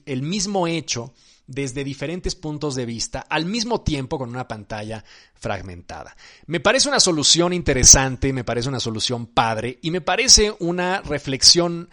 el 0.05 0.21
mismo 0.21 0.67
hecho 0.67 1.13
desde 1.47 1.83
diferentes 1.83 2.35
puntos 2.35 2.75
de 2.75 2.85
vista 2.85 3.19
al 3.29 3.45
mismo 3.45 3.81
tiempo 3.81 4.17
con 4.17 4.29
una 4.29 4.47
pantalla 4.47 5.03
fragmentada. 5.33 6.15
Me 6.45 6.61
parece 6.61 6.87
una 6.87 7.01
solución 7.01 7.51
interesante, 7.51 8.31
me 8.31 8.45
parece 8.45 8.69
una 8.69 8.79
solución 8.79 9.25
padre 9.25 9.79
y 9.81 9.91
me 9.91 9.99
parece 9.99 10.55
una 10.59 11.01
reflexión 11.01 11.89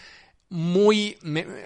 muy... 0.51 1.19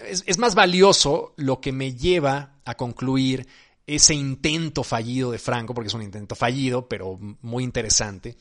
es, 0.07 0.39
más 0.39 0.55
valioso 0.55 1.35
lo 1.37 1.61
que 1.61 1.73
me 1.73 1.95
lleva 1.95 2.61
a 2.65 2.77
concluir 2.77 3.47
ese 3.87 4.15
intento 4.15 4.85
fallido 4.85 5.31
de 5.31 5.39
Franco, 5.39 5.75
porque 5.75 5.89
es 5.89 5.95
un 5.95 6.03
intento 6.03 6.35
fallido, 6.35 6.89
pero 6.89 7.19
muy 7.41 7.65
interesante, 7.65 8.37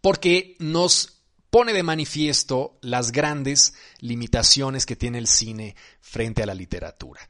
porque 0.00 0.56
nos 0.58 1.22
pone 1.50 1.72
de 1.72 1.82
manifiesto 1.82 2.78
las 2.80 3.12
grandes 3.12 3.74
limitaciones 4.00 4.86
que 4.86 4.96
tiene 4.96 5.18
el 5.18 5.26
cine 5.26 5.76
frente 6.00 6.42
a 6.42 6.46
la 6.46 6.54
literatura. 6.54 7.20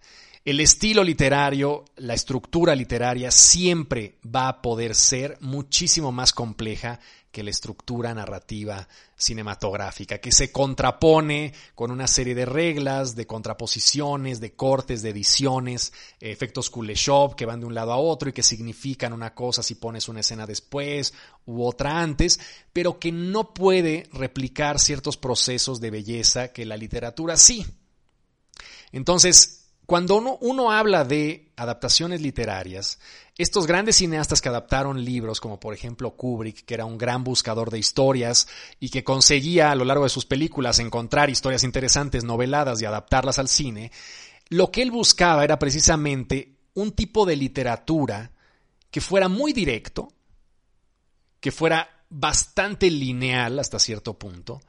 El 0.44 0.59
estilo 0.59 1.05
literario, 1.05 1.85
la 1.98 2.14
estructura 2.14 2.74
literaria 2.74 3.31
siempre 3.31 4.18
va 4.26 4.48
a 4.48 4.61
poder 4.61 4.96
ser 4.96 5.38
muchísimo 5.40 6.11
más 6.11 6.33
compleja 6.33 6.98
que 7.31 7.44
la 7.44 7.50
estructura 7.50 8.12
narrativa 8.12 8.88
cinematográfica, 9.16 10.18
que 10.18 10.33
se 10.33 10.50
contrapone 10.50 11.55
con 11.76 11.92
una 11.92 12.09
serie 12.09 12.35
de 12.35 12.44
reglas, 12.44 13.14
de 13.14 13.24
contraposiciones, 13.24 14.40
de 14.40 14.55
cortes, 14.55 15.02
de 15.02 15.11
ediciones, 15.11 15.92
efectos 16.18 16.70
Kuleshov 16.70 17.37
que 17.37 17.46
van 17.46 17.61
de 17.61 17.66
un 17.66 17.74
lado 17.74 17.92
a 17.92 17.96
otro 17.96 18.28
y 18.28 18.33
que 18.33 18.42
significan 18.42 19.12
una 19.12 19.35
cosa 19.35 19.62
si 19.62 19.76
pones 19.76 20.09
una 20.09 20.20
escena 20.20 20.44
después 20.44 21.14
u 21.46 21.62
otra 21.62 22.02
antes, 22.02 22.40
pero 22.72 22.98
que 22.98 23.12
no 23.12 23.55
puede 23.55 24.09
replicar 24.12 24.81
ciertos 24.81 25.16
procesos 25.16 25.81
de 25.81 25.92
belleza 25.92 26.48
que 26.48 26.66
la 26.66 26.76
literatura 26.76 27.37
sí. 27.37 27.64
Entonces, 28.90 29.62
cuando 29.92 30.38
uno, 30.40 30.72
habla 30.72 31.05
de 31.05 31.52
adaptaciones 31.55 32.22
literarias, 32.22 32.98
estos 33.37 33.66
grandes 33.66 33.96
cineastas 33.96 34.40
que 34.40 34.48
adaptaron 34.48 35.05
libros, 35.05 35.38
como 35.38 35.61
por 35.61 35.74
ejemplo 35.74 36.16
Kubrick, 36.16 36.64
que 36.64 36.72
era 36.72 36.87
un 36.87 36.96
gran 36.96 37.24
buscador 37.24 37.70
de 37.70 37.78
historias 37.78 38.48
y 38.81 38.88
que 38.88 39.05
conseguía 39.05 39.70
a 39.70 39.74
lo 39.74 39.85
largo 39.85 40.05
de 40.05 40.09
sus 40.09 40.24
películas 40.24 40.78
encontrar 40.78 41.28
historias 41.28 41.62
interesantes, 41.62 42.24
noveladas 42.24 42.81
y 42.81 42.87
adaptarlas 42.87 43.38
al 43.38 43.48
cine, 43.48 43.92
lo 44.48 44.70
que 44.70 44.81
él 44.81 44.90
buscaba 44.90 45.44
era 45.44 45.59
precisamente 45.59 46.57
un 46.72 46.92
tipo 46.92 47.26
de 47.26 47.37
literatura 47.37 48.33
que 48.90 49.02
fuera 49.02 49.28
muy 49.28 49.52
directo, 49.52 50.09
que 51.38 51.52
fuera 51.52 52.07
bastante 52.09 52.90
lineal 52.90 53.59
hasta 53.59 53.78
cierto 53.78 54.18
punto, 54.18 54.62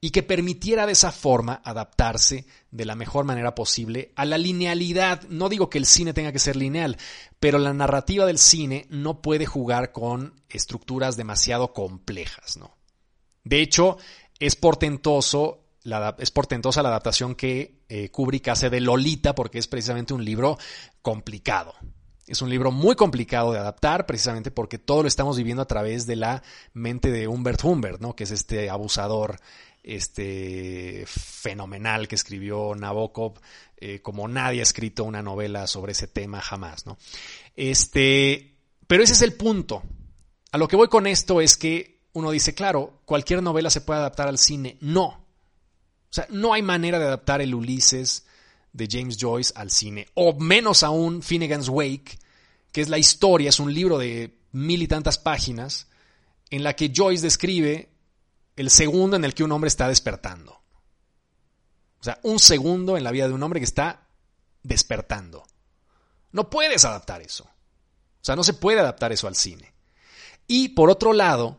y 0.00 0.10
que 0.10 0.22
permitiera 0.22 0.86
de 0.86 0.92
esa 0.92 1.12
forma 1.12 1.60
adaptarse 1.64 2.46
de 2.70 2.84
la 2.86 2.94
mejor 2.94 3.24
manera 3.24 3.54
posible 3.54 4.12
a 4.16 4.24
la 4.24 4.38
linealidad. 4.38 5.22
No 5.28 5.48
digo 5.48 5.68
que 5.68 5.78
el 5.78 5.86
cine 5.86 6.14
tenga 6.14 6.32
que 6.32 6.38
ser 6.38 6.56
lineal, 6.56 6.96
pero 7.38 7.58
la 7.58 7.74
narrativa 7.74 8.24
del 8.24 8.38
cine 8.38 8.86
no 8.88 9.20
puede 9.20 9.44
jugar 9.44 9.92
con 9.92 10.40
estructuras 10.48 11.16
demasiado 11.16 11.74
complejas, 11.74 12.56
¿no? 12.56 12.76
De 13.44 13.60
hecho, 13.60 13.98
es 14.38 14.56
portentoso 14.56 15.60
es 16.18 16.30
portentosa 16.30 16.82
la 16.82 16.90
adaptación 16.90 17.34
que 17.34 17.80
eh, 17.88 18.10
Kubrick 18.10 18.48
hace 18.48 18.68
de 18.68 18.80
Lolita 18.80 19.34
porque 19.34 19.58
es 19.58 19.66
precisamente 19.66 20.12
un 20.12 20.24
libro 20.24 20.58
complicado. 21.00 21.74
Es 22.26 22.42
un 22.42 22.50
libro 22.50 22.70
muy 22.70 22.94
complicado 22.94 23.52
de 23.52 23.58
adaptar 23.58 24.06
precisamente 24.06 24.50
porque 24.50 24.78
todo 24.78 25.02
lo 25.02 25.08
estamos 25.08 25.36
viviendo 25.36 25.62
a 25.62 25.66
través 25.66 26.06
de 26.06 26.16
la 26.16 26.42
mente 26.74 27.10
de 27.10 27.26
Humbert 27.26 27.64
Humbert, 27.64 28.00
¿no? 28.00 28.14
que 28.14 28.24
es 28.24 28.30
este 28.30 28.70
abusador 28.70 29.40
este 29.82 31.04
fenomenal 31.06 32.08
que 32.08 32.14
escribió 32.14 32.74
Nabokov, 32.74 33.40
eh, 33.76 34.00
como 34.02 34.28
nadie 34.28 34.60
ha 34.60 34.64
escrito 34.64 35.04
una 35.04 35.22
novela 35.22 35.66
sobre 35.66 35.92
ese 35.92 36.06
tema 36.06 36.40
jamás, 36.40 36.86
¿no? 36.86 36.98
Este, 37.56 38.56
pero 38.86 39.02
ese 39.02 39.14
es 39.14 39.22
el 39.22 39.34
punto. 39.34 39.82
A 40.52 40.58
lo 40.58 40.68
que 40.68 40.76
voy 40.76 40.88
con 40.88 41.06
esto 41.06 41.40
es 41.40 41.56
que 41.56 42.00
uno 42.12 42.30
dice, 42.30 42.54
claro, 42.54 43.00
cualquier 43.04 43.42
novela 43.42 43.70
se 43.70 43.80
puede 43.80 44.00
adaptar 44.00 44.28
al 44.28 44.38
cine. 44.38 44.76
No. 44.80 45.06
O 45.06 46.12
sea, 46.12 46.26
no 46.30 46.52
hay 46.52 46.62
manera 46.62 46.98
de 46.98 47.06
adaptar 47.06 47.40
el 47.40 47.54
Ulises 47.54 48.26
de 48.72 48.88
James 48.90 49.16
Joyce 49.18 49.52
al 49.54 49.70
cine. 49.70 50.08
O 50.14 50.38
menos 50.38 50.82
aún 50.82 51.22
Finnegan's 51.22 51.68
Wake, 51.68 52.18
que 52.72 52.80
es 52.80 52.88
la 52.88 52.98
historia, 52.98 53.48
es 53.48 53.60
un 53.60 53.72
libro 53.72 53.96
de 53.98 54.36
mil 54.52 54.82
y 54.82 54.88
tantas 54.88 55.18
páginas, 55.18 55.86
en 56.50 56.64
la 56.64 56.74
que 56.74 56.92
Joyce 56.94 57.22
describe 57.22 57.89
el 58.60 58.68
segundo 58.68 59.16
en 59.16 59.24
el 59.24 59.32
que 59.32 59.42
un 59.42 59.52
hombre 59.52 59.68
está 59.68 59.88
despertando. 59.88 60.52
O 61.98 62.04
sea, 62.04 62.20
un 62.22 62.38
segundo 62.38 62.98
en 62.98 63.04
la 63.04 63.10
vida 63.10 63.26
de 63.26 63.32
un 63.32 63.42
hombre 63.42 63.58
que 63.58 63.64
está 63.64 64.06
despertando. 64.62 65.44
No 66.30 66.50
puedes 66.50 66.84
adaptar 66.84 67.22
eso. 67.22 67.44
O 67.44 68.22
sea, 68.24 68.36
no 68.36 68.44
se 68.44 68.52
puede 68.52 68.80
adaptar 68.80 69.12
eso 69.12 69.28
al 69.28 69.34
cine. 69.34 69.72
Y 70.46 70.68
por 70.68 70.90
otro 70.90 71.14
lado, 71.14 71.56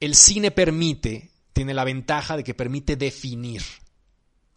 el 0.00 0.16
cine 0.16 0.50
permite, 0.50 1.30
tiene 1.52 1.72
la 1.72 1.84
ventaja 1.84 2.36
de 2.36 2.42
que 2.42 2.54
permite 2.54 2.96
definir, 2.96 3.62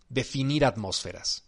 definir 0.10 0.65
atmósferas. 0.65 1.43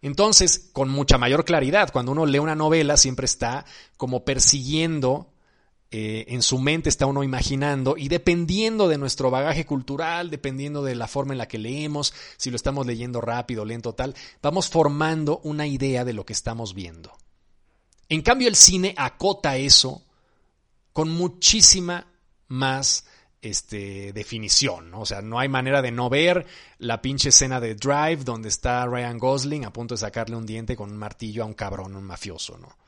Entonces, 0.00 0.70
con 0.72 0.88
mucha 0.88 1.18
mayor 1.18 1.44
claridad, 1.44 1.92
cuando 1.92 2.12
uno 2.12 2.24
lee 2.24 2.38
una 2.38 2.56
novela, 2.56 2.96
siempre 2.96 3.26
está 3.26 3.66
como 3.98 4.24
persiguiendo 4.24 5.31
eh, 5.94 6.24
en 6.28 6.40
su 6.40 6.58
mente 6.58 6.88
está 6.88 7.04
uno 7.04 7.22
imaginando 7.22 7.98
y 7.98 8.08
dependiendo 8.08 8.88
de 8.88 8.96
nuestro 8.96 9.30
bagaje 9.30 9.66
cultural, 9.66 10.30
dependiendo 10.30 10.82
de 10.82 10.94
la 10.94 11.06
forma 11.06 11.34
en 11.34 11.38
la 11.38 11.48
que 11.48 11.58
leemos, 11.58 12.14
si 12.38 12.48
lo 12.48 12.56
estamos 12.56 12.86
leyendo 12.86 13.20
rápido, 13.20 13.66
lento, 13.66 13.94
tal, 13.94 14.14
vamos 14.40 14.70
formando 14.70 15.40
una 15.44 15.66
idea 15.66 16.06
de 16.06 16.14
lo 16.14 16.24
que 16.24 16.32
estamos 16.32 16.72
viendo. 16.72 17.12
En 18.08 18.22
cambio, 18.22 18.48
el 18.48 18.56
cine 18.56 18.94
acota 18.96 19.58
eso 19.58 20.02
con 20.94 21.10
muchísima 21.10 22.06
más 22.48 23.04
este, 23.42 24.14
definición, 24.14 24.94
O 24.94 25.04
sea, 25.04 25.20
no 25.20 25.38
hay 25.38 25.48
manera 25.48 25.82
de 25.82 25.90
no 25.90 26.08
ver 26.08 26.46
la 26.78 27.02
pinche 27.02 27.28
escena 27.28 27.60
de 27.60 27.74
Drive 27.74 28.24
donde 28.24 28.48
está 28.48 28.86
Ryan 28.86 29.18
Gosling 29.18 29.66
a 29.66 29.72
punto 29.74 29.94
de 29.94 29.98
sacarle 29.98 30.36
un 30.36 30.46
diente 30.46 30.74
con 30.74 30.90
un 30.90 30.96
martillo 30.96 31.42
a 31.42 31.46
un 31.46 31.54
cabrón, 31.54 31.96
un 31.96 32.04
mafioso, 32.04 32.56
¿no? 32.56 32.81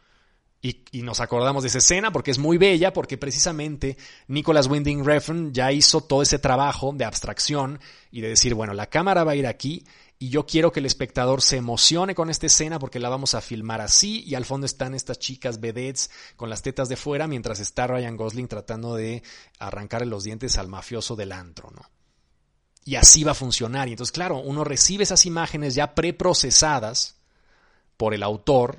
Y, 0.66 1.02
nos 1.02 1.20
acordamos 1.20 1.62
de 1.62 1.68
esa 1.68 1.76
escena 1.76 2.10
porque 2.10 2.30
es 2.30 2.38
muy 2.38 2.56
bella, 2.56 2.94
porque 2.94 3.18
precisamente 3.18 3.98
Nicholas 4.28 4.66
Winding 4.66 5.04
Refn 5.04 5.52
ya 5.52 5.70
hizo 5.70 6.00
todo 6.00 6.22
ese 6.22 6.38
trabajo 6.38 6.94
de 6.94 7.04
abstracción 7.04 7.80
y 8.10 8.22
de 8.22 8.28
decir, 8.28 8.54
bueno, 8.54 8.72
la 8.72 8.88
cámara 8.88 9.24
va 9.24 9.32
a 9.32 9.36
ir 9.36 9.46
aquí 9.46 9.84
y 10.18 10.30
yo 10.30 10.46
quiero 10.46 10.72
que 10.72 10.80
el 10.80 10.86
espectador 10.86 11.42
se 11.42 11.58
emocione 11.58 12.14
con 12.14 12.30
esta 12.30 12.46
escena 12.46 12.78
porque 12.78 12.98
la 12.98 13.10
vamos 13.10 13.34
a 13.34 13.42
filmar 13.42 13.82
así 13.82 14.24
y 14.26 14.36
al 14.36 14.46
fondo 14.46 14.64
están 14.64 14.94
estas 14.94 15.18
chicas 15.18 15.60
vedettes 15.60 16.10
con 16.34 16.48
las 16.48 16.62
tetas 16.62 16.88
de 16.88 16.96
fuera 16.96 17.28
mientras 17.28 17.60
está 17.60 17.86
Ryan 17.86 18.16
Gosling 18.16 18.48
tratando 18.48 18.94
de 18.94 19.22
arrancarle 19.58 20.06
los 20.06 20.24
dientes 20.24 20.56
al 20.56 20.68
mafioso 20.68 21.14
del 21.14 21.32
antro, 21.32 21.72
¿no? 21.72 21.82
Y 22.86 22.94
así 22.94 23.22
va 23.22 23.32
a 23.32 23.34
funcionar. 23.34 23.88
Y 23.88 23.92
entonces, 23.92 24.12
claro, 24.12 24.38
uno 24.38 24.64
recibe 24.64 25.04
esas 25.04 25.26
imágenes 25.26 25.74
ya 25.74 25.94
preprocesadas 25.94 27.16
por 27.98 28.14
el 28.14 28.22
autor, 28.22 28.78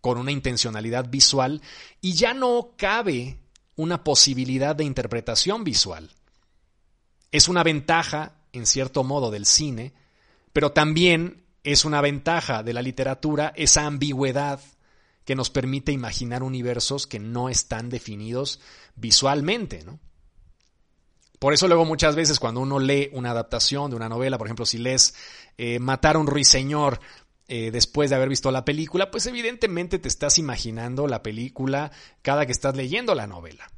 con 0.00 0.18
una 0.18 0.32
intencionalidad 0.32 1.08
visual 1.08 1.62
y 2.00 2.14
ya 2.14 2.34
no 2.34 2.70
cabe 2.76 3.38
una 3.76 4.04
posibilidad 4.04 4.76
de 4.76 4.84
interpretación 4.84 5.64
visual. 5.64 6.10
Es 7.32 7.48
una 7.48 7.62
ventaja, 7.62 8.34
en 8.52 8.66
cierto 8.66 9.04
modo, 9.04 9.30
del 9.30 9.46
cine, 9.46 9.92
pero 10.52 10.72
también 10.72 11.44
es 11.64 11.84
una 11.84 12.00
ventaja 12.00 12.62
de 12.62 12.72
la 12.72 12.82
literatura 12.82 13.52
esa 13.56 13.86
ambigüedad 13.86 14.60
que 15.24 15.34
nos 15.34 15.50
permite 15.50 15.92
imaginar 15.92 16.42
universos 16.42 17.06
que 17.06 17.20
no 17.20 17.48
están 17.48 17.88
definidos 17.88 18.60
visualmente, 18.96 19.84
¿no? 19.84 20.00
Por 21.38 21.54
eso 21.54 21.68
luego 21.68 21.86
muchas 21.86 22.16
veces 22.16 22.38
cuando 22.38 22.60
uno 22.60 22.78
lee 22.78 23.08
una 23.12 23.30
adaptación 23.30 23.88
de 23.88 23.96
una 23.96 24.10
novela, 24.10 24.36
por 24.36 24.46
ejemplo, 24.46 24.66
si 24.66 24.76
lees 24.76 25.14
eh, 25.56 25.78
Matar 25.78 26.16
a 26.16 26.18
un 26.18 26.26
ruiseñor 26.26 27.00
eh, 27.52 27.72
después 27.72 28.10
de 28.10 28.14
haber 28.14 28.28
visto 28.28 28.52
la 28.52 28.64
película, 28.64 29.10
pues 29.10 29.26
evidentemente 29.26 29.98
te 29.98 30.06
estás 30.06 30.38
imaginando 30.38 31.08
la 31.08 31.20
película 31.20 31.90
cada 32.22 32.46
que 32.46 32.52
estás 32.52 32.76
leyendo 32.76 33.16
la 33.16 33.26
novela. 33.26 33.68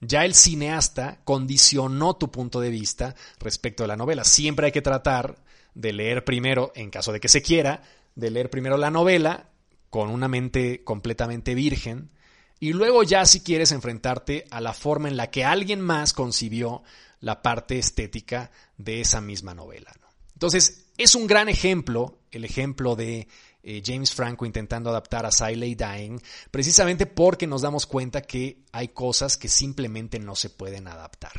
Ya 0.00 0.24
el 0.24 0.32
cineasta 0.32 1.20
condicionó 1.24 2.16
tu 2.16 2.30
punto 2.30 2.60
de 2.60 2.70
vista 2.70 3.14
respecto 3.40 3.84
a 3.84 3.86
la 3.86 3.98
novela. 3.98 4.24
Siempre 4.24 4.64
hay 4.64 4.72
que 4.72 4.80
tratar 4.80 5.36
de 5.74 5.92
leer 5.92 6.24
primero, 6.24 6.72
en 6.74 6.88
caso 6.88 7.12
de 7.12 7.20
que 7.20 7.28
se 7.28 7.42
quiera, 7.42 7.82
de 8.14 8.30
leer 8.30 8.48
primero 8.48 8.78
la 8.78 8.90
novela 8.90 9.50
con 9.90 10.08
una 10.08 10.28
mente 10.28 10.82
completamente 10.82 11.54
virgen 11.54 12.10
y 12.58 12.72
luego 12.72 13.02
ya 13.02 13.26
si 13.26 13.40
quieres 13.40 13.70
enfrentarte 13.70 14.46
a 14.50 14.62
la 14.62 14.72
forma 14.72 15.08
en 15.08 15.18
la 15.18 15.30
que 15.30 15.44
alguien 15.44 15.82
más 15.82 16.14
concibió 16.14 16.82
la 17.20 17.42
parte 17.42 17.78
estética 17.78 18.50
de 18.78 19.02
esa 19.02 19.20
misma 19.20 19.52
novela. 19.52 19.92
Entonces, 20.32 20.87
es 20.98 21.14
un 21.14 21.26
gran 21.26 21.48
ejemplo, 21.48 22.18
el 22.32 22.44
ejemplo 22.44 22.96
de 22.96 23.28
eh, 23.62 23.82
James 23.84 24.12
Franco 24.12 24.44
intentando 24.44 24.90
adaptar 24.90 25.24
a 25.24 25.30
Siley 25.30 25.76
Dying, 25.76 26.20
precisamente 26.50 27.06
porque 27.06 27.46
nos 27.46 27.62
damos 27.62 27.86
cuenta 27.86 28.22
que 28.22 28.64
hay 28.72 28.88
cosas 28.88 29.36
que 29.36 29.48
simplemente 29.48 30.18
no 30.18 30.34
se 30.34 30.50
pueden 30.50 30.88
adaptar. 30.88 31.32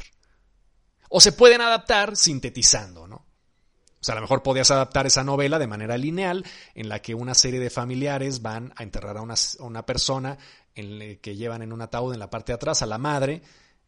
O 1.10 1.20
se 1.20 1.34
pueden 1.34 1.62
adaptar 1.62 2.16
sintetizando, 2.16 3.06
¿no? 3.06 3.16
O 3.16 4.04
sea, 4.04 4.14
a 4.14 4.16
lo 4.16 4.22
mejor 4.22 4.44
podías 4.44 4.72
adaptar 4.72 5.08
esa 5.08 5.26
novela 5.26 5.60
de 5.60 5.68
manera 5.68 5.98
lineal, 5.98 6.46
en 6.74 6.88
la 6.88 7.02
que 7.02 7.14
una 7.14 7.34
serie 7.34 7.60
de 7.60 7.70
familiares 7.70 8.42
van 8.42 8.72
a 8.78 8.84
enterrar 8.84 9.18
a 9.18 9.22
una, 9.22 9.86
persona 9.86 10.38
en 10.74 11.20
que 11.20 11.36
llevan 11.36 11.64
en 11.64 11.74
un 11.74 11.82
ataúd 11.82 12.14
en 12.14 12.20
la 12.20 12.30
parte 12.30 12.54
de 12.54 12.56
atrás 12.56 12.82
a 12.82 12.86
la 12.86 12.98
madre, 12.98 13.42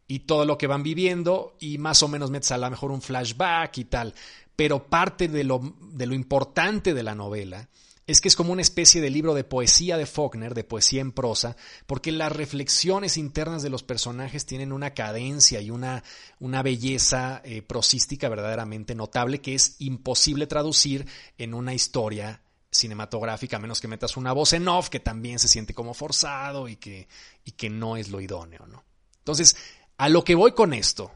y 0.06 0.20
todo 0.20 0.44
lo 0.44 0.58
que 0.58 0.66
van 0.66 0.82
viviendo, 0.82 1.56
y 1.60 1.78
más 1.78 2.02
o 2.02 2.08
menos 2.08 2.30
metes 2.30 2.52
a 2.52 2.58
lo 2.58 2.68
mejor 2.68 2.90
un 2.90 3.00
flashback 3.00 3.78
y 3.78 3.84
tal 3.86 4.14
pero 4.56 4.88
parte 4.88 5.28
de 5.28 5.44
lo, 5.44 5.60
de 5.92 6.06
lo 6.06 6.14
importante 6.14 6.94
de 6.94 7.02
la 7.02 7.14
novela 7.14 7.68
es 8.06 8.20
que 8.20 8.28
es 8.28 8.36
como 8.36 8.52
una 8.52 8.62
especie 8.62 9.00
de 9.00 9.10
libro 9.10 9.32
de 9.32 9.44
poesía 9.44 9.96
de 9.96 10.06
Faulkner, 10.06 10.54
de 10.54 10.64
poesía 10.64 11.00
en 11.00 11.12
prosa, 11.12 11.56
porque 11.86 12.10
las 12.10 12.32
reflexiones 12.32 13.16
internas 13.16 13.62
de 13.62 13.70
los 13.70 13.84
personajes 13.84 14.44
tienen 14.44 14.72
una 14.72 14.92
cadencia 14.92 15.60
y 15.60 15.70
una, 15.70 16.02
una 16.40 16.62
belleza 16.62 17.40
eh, 17.44 17.62
prosística 17.62 18.28
verdaderamente 18.28 18.94
notable 18.94 19.40
que 19.40 19.54
es 19.54 19.76
imposible 19.78 20.46
traducir 20.46 21.06
en 21.38 21.54
una 21.54 21.74
historia 21.74 22.42
cinematográfica, 22.72 23.58
a 23.58 23.60
menos 23.60 23.80
que 23.80 23.88
metas 23.88 24.16
una 24.16 24.32
voz 24.32 24.52
en 24.54 24.66
off 24.66 24.88
que 24.88 25.00
también 25.00 25.38
se 25.38 25.48
siente 25.48 25.74
como 25.74 25.94
forzado 25.94 26.68
y 26.68 26.76
que, 26.76 27.06
y 27.44 27.52
que 27.52 27.70
no 27.70 27.96
es 27.96 28.10
lo 28.10 28.20
idóneo, 28.20 28.66
¿no? 28.66 28.82
Entonces, 29.18 29.56
a 29.98 30.08
lo 30.08 30.24
que 30.24 30.34
voy 30.34 30.52
con 30.52 30.72
esto 30.72 31.12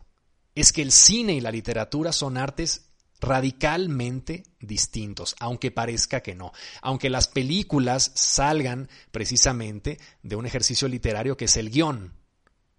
es 0.55 0.72
que 0.72 0.83
el 0.83 0.92
cine 0.92 1.35
y 1.35 1.40
la 1.40 1.51
literatura 1.51 2.12
son 2.12 2.37
artes 2.37 2.86
radicalmente 3.20 4.44
distintos, 4.61 5.37
aunque 5.40 5.70
parezca 5.70 6.20
que 6.20 6.35
no, 6.35 6.52
aunque 6.83 7.11
las 7.11 7.29
películas 7.29 8.12
salgan 8.14 8.88
precisamente 9.11 9.98
de 10.22 10.37
un 10.37 10.46
ejercicio 10.46 10.88
literario 10.88 11.37
que 11.37 11.46
es 11.46 11.57
el 11.57 11.70
guion. 11.70 12.14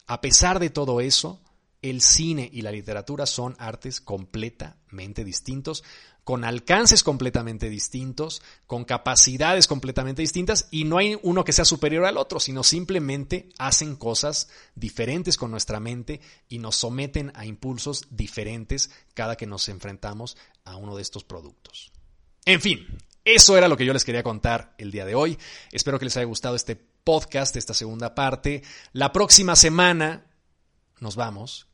A 0.06 0.22
pesar 0.22 0.60
de 0.60 0.70
todo 0.70 1.02
eso, 1.02 1.42
el 1.82 2.02
cine 2.02 2.50
y 2.52 2.62
la 2.62 2.72
literatura 2.72 3.26
son 3.26 3.56
artes 3.60 4.02
completamente 4.02 5.24
distintos, 5.24 5.84
con 6.28 6.44
alcances 6.44 7.04
completamente 7.04 7.70
distintos, 7.70 8.42
con 8.66 8.84
capacidades 8.84 9.66
completamente 9.66 10.22
distintas, 10.22 10.68
y 10.72 10.84
no 10.84 10.98
hay 10.98 11.18
uno 11.24 11.46
que 11.46 11.54
sea 11.54 11.64
superior 11.64 12.04
al 12.04 12.18
otro, 12.18 12.42
sino 12.42 12.66
simplemente 12.66 13.48
hacen 13.58 13.96
cosas 13.96 14.50
diferentes 14.76 15.38
con 15.38 15.52
nuestra 15.52 15.80
mente 15.80 16.20
y 16.50 16.60
nos 16.60 16.76
someten 16.76 17.32
a 17.34 17.46
impulsos 17.46 18.08
diferentes 18.10 18.90
cada 19.14 19.38
que 19.38 19.48
nos 19.48 19.70
enfrentamos 19.70 20.36
a 20.66 20.76
uno 20.76 20.98
de 20.98 21.02
estos 21.02 21.24
productos. 21.24 21.94
En 22.44 22.60
fin, 22.60 22.86
eso 23.24 23.56
era 23.56 23.70
lo 23.70 23.78
que 23.78 23.86
yo 23.86 23.94
les 23.94 24.04
quería 24.04 24.22
contar 24.22 24.76
el 24.78 24.92
día 24.92 25.06
de 25.06 25.16
hoy. 25.16 25.38
Espero 25.72 25.98
que 25.98 26.04
les 26.04 26.18
haya 26.18 26.26
gustado 26.26 26.58
este 26.58 26.76
podcast, 26.76 27.56
esta 27.56 27.74
segunda 27.74 28.16
parte. 28.16 28.64
La 28.92 29.14
próxima 29.14 29.56
semana 29.56 30.26
nos 31.00 31.16
vamos 31.16 31.68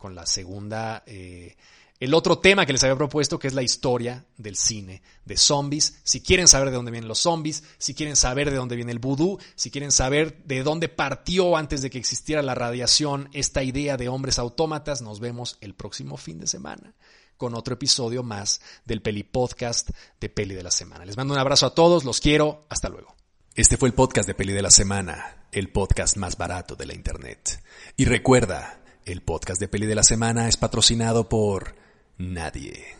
con 0.00 0.14
la 0.14 0.26
segunda, 0.26 1.02
eh, 1.06 1.56
el 2.00 2.14
otro 2.14 2.38
tema 2.38 2.64
que 2.64 2.72
les 2.72 2.82
había 2.82 2.96
propuesto, 2.96 3.38
que 3.38 3.46
es 3.46 3.54
la 3.54 3.62
historia 3.62 4.24
del 4.38 4.56
cine 4.56 5.02
de 5.26 5.36
zombies. 5.36 6.00
Si 6.02 6.22
quieren 6.22 6.48
saber 6.48 6.70
de 6.70 6.76
dónde 6.76 6.90
vienen 6.90 7.08
los 7.08 7.20
zombies, 7.20 7.62
si 7.76 7.94
quieren 7.94 8.16
saber 8.16 8.50
de 8.50 8.56
dónde 8.56 8.74
viene 8.74 8.90
el 8.90 8.98
vudú, 8.98 9.38
si 9.54 9.70
quieren 9.70 9.92
saber 9.92 10.42
de 10.44 10.62
dónde 10.62 10.88
partió 10.88 11.58
antes 11.58 11.82
de 11.82 11.90
que 11.90 11.98
existiera 11.98 12.42
la 12.42 12.54
radiación 12.54 13.28
esta 13.34 13.62
idea 13.62 13.98
de 13.98 14.08
hombres 14.08 14.38
autómatas, 14.38 15.02
nos 15.02 15.20
vemos 15.20 15.58
el 15.60 15.74
próximo 15.74 16.16
fin 16.16 16.40
de 16.40 16.46
semana 16.46 16.94
con 17.36 17.54
otro 17.54 17.74
episodio 17.74 18.22
más 18.22 18.60
del 18.84 19.02
Peli 19.02 19.22
Podcast 19.22 19.90
de 20.20 20.28
Peli 20.30 20.54
de 20.54 20.62
la 20.62 20.70
Semana. 20.70 21.04
Les 21.04 21.16
mando 21.16 21.34
un 21.34 21.40
abrazo 21.40 21.66
a 21.66 21.74
todos, 21.74 22.04
los 22.04 22.20
quiero, 22.20 22.66
hasta 22.70 22.88
luego. 22.88 23.14
Este 23.54 23.76
fue 23.76 23.88
el 23.88 23.94
podcast 23.94 24.26
de 24.26 24.34
Peli 24.34 24.52
de 24.52 24.62
la 24.62 24.70
Semana, 24.70 25.46
el 25.52 25.70
podcast 25.70 26.16
más 26.16 26.36
barato 26.36 26.76
de 26.76 26.86
la 26.86 26.94
Internet. 26.94 27.62
Y 27.96 28.06
recuerda, 28.06 28.80
el 29.04 29.22
podcast 29.22 29.60
de 29.60 29.68
Peli 29.68 29.86
de 29.86 29.94
la 29.94 30.02
Semana 30.02 30.48
es 30.48 30.56
patrocinado 30.56 31.28
por 31.28 31.74
nadie. 32.20 32.99